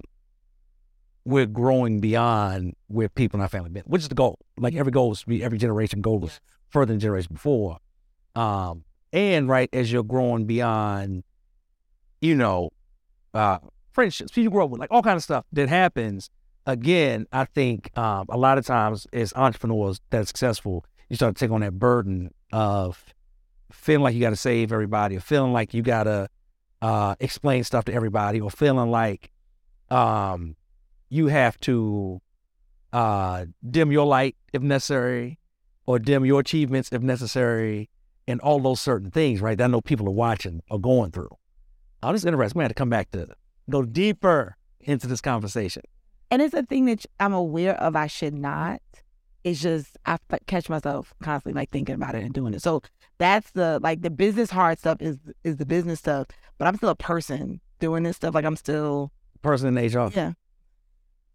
[1.25, 4.39] we're growing beyond where people in our family been, which is the goal.
[4.59, 7.79] Like every goal is to be every generation goal is further than the generation before.
[8.35, 11.25] Um, and right as you're growing beyond,
[12.21, 12.71] you know,
[13.35, 13.59] uh,
[13.93, 16.31] friendships, people grow up with, like all kind of stuff that happens.
[16.66, 21.35] Again, I think um, a lot of times as entrepreneurs that are successful, you start
[21.35, 23.05] to take on that burden of
[23.73, 26.29] feeling like you got to save everybody, or feeling like you got to
[26.83, 29.31] uh, explain stuff to everybody, or feeling like
[29.91, 30.55] um,
[31.11, 32.23] you have to
[32.93, 35.39] uh, dim your light if necessary,
[35.87, 37.91] or dim your achievements if necessary,
[38.27, 39.59] and all those certain things, right?
[39.59, 41.37] That I know people are watching or going through.
[42.03, 42.57] I'm just interested.
[42.57, 43.27] We had to come back to
[43.69, 45.83] go deeper into this conversation.
[46.31, 47.97] And it's a thing that I'm aware of.
[47.97, 48.81] I should not.
[49.43, 52.63] It's just I catch myself constantly like thinking about it and doing it.
[52.63, 52.83] So
[53.19, 56.29] that's the like the business hard stuff is is the business stuff.
[56.59, 58.35] But I'm still a person doing this stuff.
[58.35, 60.33] Like I'm still Person in HR, yeah.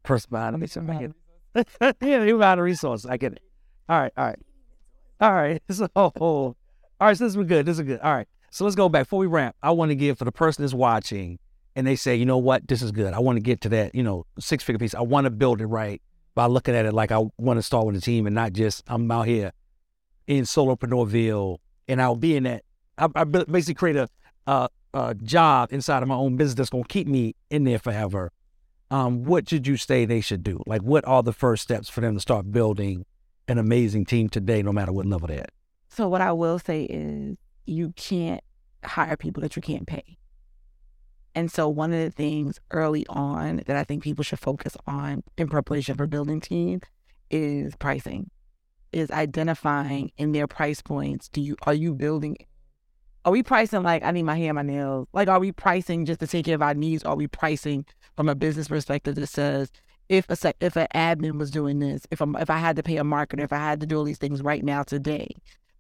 [0.06, 0.78] Person behind it.
[0.78, 1.12] I get
[1.56, 1.98] it.
[2.02, 3.06] yeah, you behind the resource.
[3.06, 3.42] I get it.
[3.88, 4.40] All right, all right,
[5.22, 5.62] all right.
[5.72, 6.56] So, all
[7.00, 7.18] right.
[7.18, 7.66] So this is good.
[7.66, 8.00] This is good.
[8.00, 8.28] All right.
[8.52, 9.56] So let's go back before we wrap.
[9.62, 11.40] I want to give for the person that's watching,
[11.76, 13.14] and they say, you know what, this is good.
[13.14, 14.96] I want to get to that, you know, six figure piece.
[14.96, 16.02] I want to build it right
[16.36, 18.84] by looking at it like I want to start with a team and not just
[18.88, 19.52] I'm out here
[20.28, 22.64] in Solopreneurville and I'll be in that.
[22.98, 24.08] I, I basically create a,
[24.48, 28.32] a, a job inside of my own business that's to keep me in there forever.
[28.92, 30.62] Um, what should you say they should do?
[30.66, 33.06] Like, what are the first steps for them to start building
[33.48, 35.52] an amazing team today, no matter what level they're at?
[35.90, 38.44] So what I will say is you can't
[38.84, 40.18] hire people that you can't pay.
[41.34, 45.24] And so one of the things early on that I think people should focus on
[45.38, 46.84] in preparation for building teams
[47.30, 48.30] is pricing.
[48.94, 51.28] Is identifying in their price points.
[51.28, 52.38] Do you are you building
[53.26, 55.08] are we pricing like I need my hair, my nails?
[55.12, 57.04] Like are we pricing just to take care of our needs?
[57.04, 59.72] Are we pricing from a business perspective that says
[60.08, 62.84] if a sec- if an admin was doing this, if I'm if I had to
[62.84, 65.30] pay a marketer, if I had to do all these things right now today,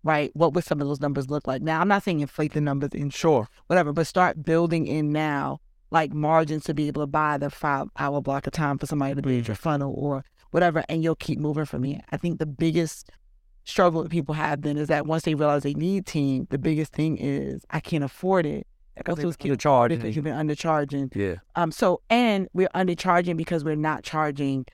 [0.04, 0.32] right?
[0.34, 1.62] What would some of those numbers look like?
[1.62, 3.48] Now I'm not saying inflate the numbers in Sure.
[3.68, 5.60] whatever, but start building in now
[5.91, 9.14] like margins to be able to buy the five hour block of time for somebody
[9.14, 12.02] to build your funnel or whatever, and you'll keep moving from here.
[12.12, 13.12] I think the biggest
[13.66, 16.93] struggle that people have then is that once they realize they need team, the biggest
[16.93, 18.66] thing is I can't afford it.
[18.95, 19.91] That's what's the charge.
[19.91, 21.13] because you've been undercharging.
[21.13, 21.36] Yeah.
[21.55, 24.66] Um, so and we're undercharging because we're not charging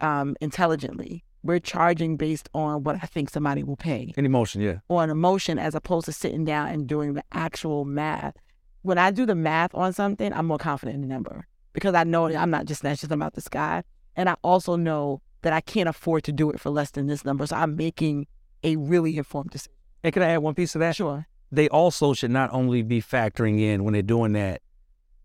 [0.00, 1.24] um intelligently.
[1.42, 4.78] We're charging based on what I think somebody will pay An emotion, yeah.
[4.88, 8.34] Or an emotion as opposed to sitting down and doing the actual math.
[8.82, 12.04] When I do the math on something, I'm more confident in the number because I
[12.04, 13.82] know that I'm not just snatching them out the sky.
[14.16, 17.24] And I also know that I can't afford to do it for less than this
[17.24, 17.46] number.
[17.46, 18.26] So I'm making
[18.62, 19.72] a really informed decision.
[20.02, 20.96] And can I add one piece of that?
[20.96, 21.26] Sure.
[21.52, 24.62] They also should not only be factoring in when they're doing that,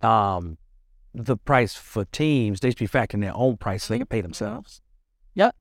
[0.02, 0.58] um,
[1.14, 4.22] the price for teams, they should be factoring their own price so they can pay
[4.22, 4.82] themselves.
[5.36, 5.56] Yep.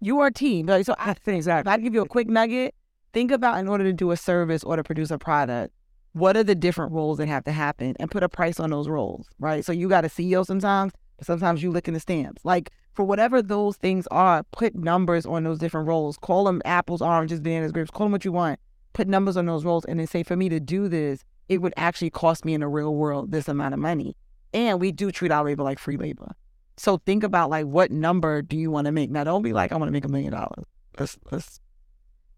[0.00, 0.66] You are a team.
[0.66, 1.72] Like, So I, if Exactly.
[1.72, 2.74] I give you a quick nugget,
[3.12, 5.72] think about in order to do a service or to produce a product,
[6.12, 8.88] what are the different roles that have to happen and put a price on those
[8.88, 9.64] roles, right?
[9.64, 12.44] So you got a CEO sometimes, but sometimes you look in the stamps.
[12.44, 16.16] Like for whatever those things are, put numbers on those different roles.
[16.16, 17.90] Call them apples, oranges, bananas, grapes.
[17.90, 18.60] Call them what you want.
[18.92, 21.74] Put numbers on those roles and then say, for me to do this, it would
[21.76, 24.16] actually cost me in the real world this amount of money.
[24.52, 26.32] And we do treat our labor like free labor.
[26.76, 29.10] So think about like what number do you want to make?
[29.10, 30.64] Now don't be like, I want to make a million dollars.
[30.98, 31.60] Let's let's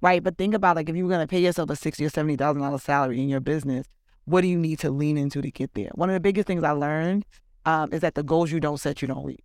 [0.00, 0.22] right.
[0.22, 2.78] But think about like if you're gonna pay yourself a sixty or seventy thousand dollar
[2.78, 3.86] salary in your business,
[4.24, 5.90] what do you need to lean into to get there?
[5.94, 7.24] One of the biggest things I learned
[7.64, 9.40] um, is that the goals you don't set, you don't reach.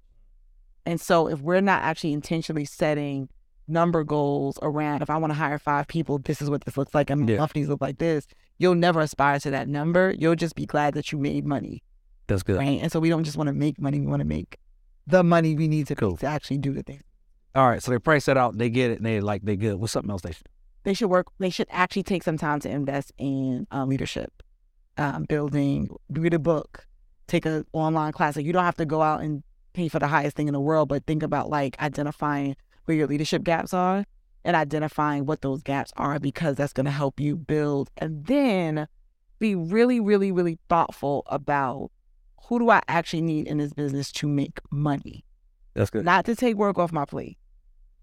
[0.85, 3.29] And so if we're not actually intentionally setting
[3.67, 6.93] number goals around if I want to hire five people, this is what this looks
[6.95, 7.37] like, and Yeah.
[7.37, 8.27] monthlies look like this.
[8.57, 10.13] You'll never aspire to that number.
[10.17, 11.83] You'll just be glad that you made money,
[12.27, 12.57] That's good.
[12.57, 12.79] right?
[12.81, 14.57] And so we don't just want to make money; we want to make
[15.07, 16.17] the money we need to Cool.
[16.17, 17.01] to actually do the thing.
[17.55, 17.81] All right.
[17.81, 18.57] So they price that out.
[18.57, 18.97] They get it.
[18.97, 19.75] And they like they good.
[19.75, 20.47] What's something else they should?
[20.83, 21.27] They should work.
[21.39, 24.41] They should actually take some time to invest in uh, leadership,
[24.97, 26.87] um, building, read a book,
[27.27, 28.35] take an online class.
[28.35, 29.43] Like you don't have to go out and
[29.73, 32.55] pay for the highest thing in the world, but think about like identifying
[32.85, 34.05] where your leadership gaps are
[34.43, 37.89] and identifying what those gaps are because that's going to help you build.
[37.97, 38.87] And then
[39.39, 41.91] be really, really, really thoughtful about
[42.47, 45.23] who do I actually need in this business to make money
[45.73, 46.05] That's good.
[46.05, 47.37] not to take work off my plate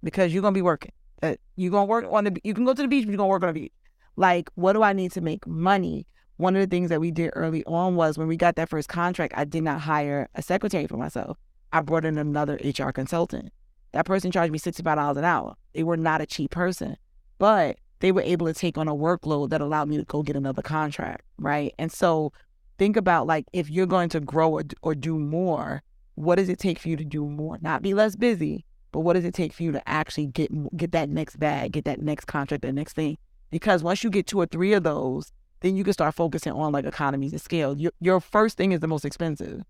[0.03, 0.93] because you're gonna be working.
[1.23, 2.37] Uh, you're gonna work on the.
[2.45, 3.73] You can go to the beach, but you're gonna work on the beach.
[4.17, 6.07] Like, what do I need to make money?
[6.37, 8.89] One of the things that we did early on was when we got that first
[8.89, 11.37] contract, I did not hire a secretary for myself.
[11.73, 13.53] I brought in another HR consultant.
[13.93, 15.55] That person charged me sixty-five dollars an hour.
[15.75, 16.97] They were not a cheap person,
[17.39, 20.37] but they were able to take on a workload that allowed me to go get
[20.37, 21.75] another contract, right?
[21.79, 22.33] And so,
[22.79, 25.83] think about like if you're going to grow or, or do more,
[26.15, 27.59] what does it take for you to do more?
[27.61, 30.93] Not be less busy, but what does it take for you to actually get get
[30.93, 33.19] that next bag, get that next contract, that next thing?
[33.51, 36.73] Because once you get two or three of those, then you can start focusing on
[36.73, 37.77] like economies of scale.
[37.77, 39.63] Your your first thing is the most expensive,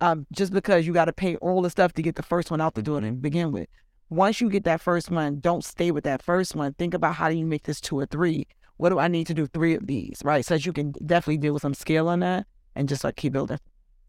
[0.00, 2.60] um, just because you got to pay all the stuff to get the first one
[2.60, 3.68] out the door to begin with.
[4.08, 6.72] Once you get that first one, don't stay with that first one.
[6.74, 8.46] Think about how do you make this two or three.
[8.76, 10.44] What do I need to do three of these, right?
[10.44, 13.32] So that you can definitely deal with some scale on that and just like keep
[13.32, 13.58] building.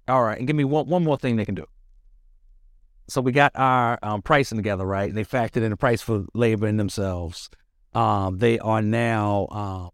[0.07, 1.65] All right, and give me one one more thing they can do.
[3.07, 5.13] So we got our um, pricing together, right?
[5.13, 7.49] They factored in the price for labor in themselves.
[7.93, 9.89] Um, they are now um,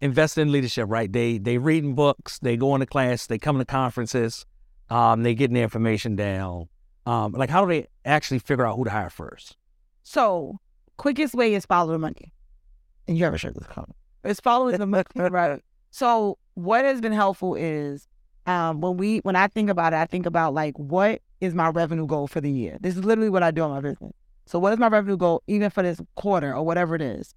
[0.00, 1.12] investing in leadership, right?
[1.12, 4.46] They they reading books, they going to class, they come to conferences,
[4.88, 6.68] um, they getting the information down.
[7.06, 9.56] Um, like how do they actually figure out who to hire first?
[10.02, 10.58] So,
[10.96, 12.32] quickest way is follow the money.
[13.08, 13.96] And you ever share this comment?
[14.24, 15.60] It's following the money, right?
[15.90, 18.06] So, what has been helpful is
[18.46, 21.68] um, when we when I think about it, I think about like what is my
[21.68, 22.78] revenue goal for the year.
[22.80, 24.12] This is literally what I do in my business.
[24.46, 27.34] So, what is my revenue goal, even for this quarter or whatever it is?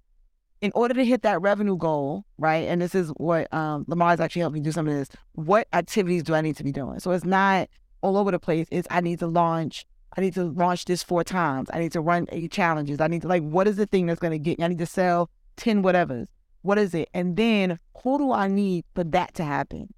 [0.64, 2.66] In order to hit that revenue goal, right?
[2.68, 5.10] And this is what um, Lamar's actually helped me do some of this.
[5.32, 7.00] What activities do I need to be doing?
[7.00, 7.68] So it's not
[8.00, 8.66] all over the place.
[8.70, 9.84] It's I need to launch
[10.16, 11.68] I need to launch this four times.
[11.72, 13.00] I need to run eight challenges.
[13.00, 14.64] I need to like, what is the thing that's going to get me?
[14.64, 16.28] I need to sell 10 whatevers.
[16.62, 17.08] What is it?
[17.12, 19.92] And then who do I need for that to happen?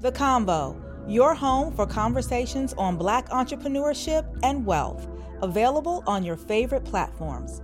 [0.00, 5.08] The Convo, your home for conversations on Black entrepreneurship and wealth.
[5.42, 7.62] Available on your favorite platforms.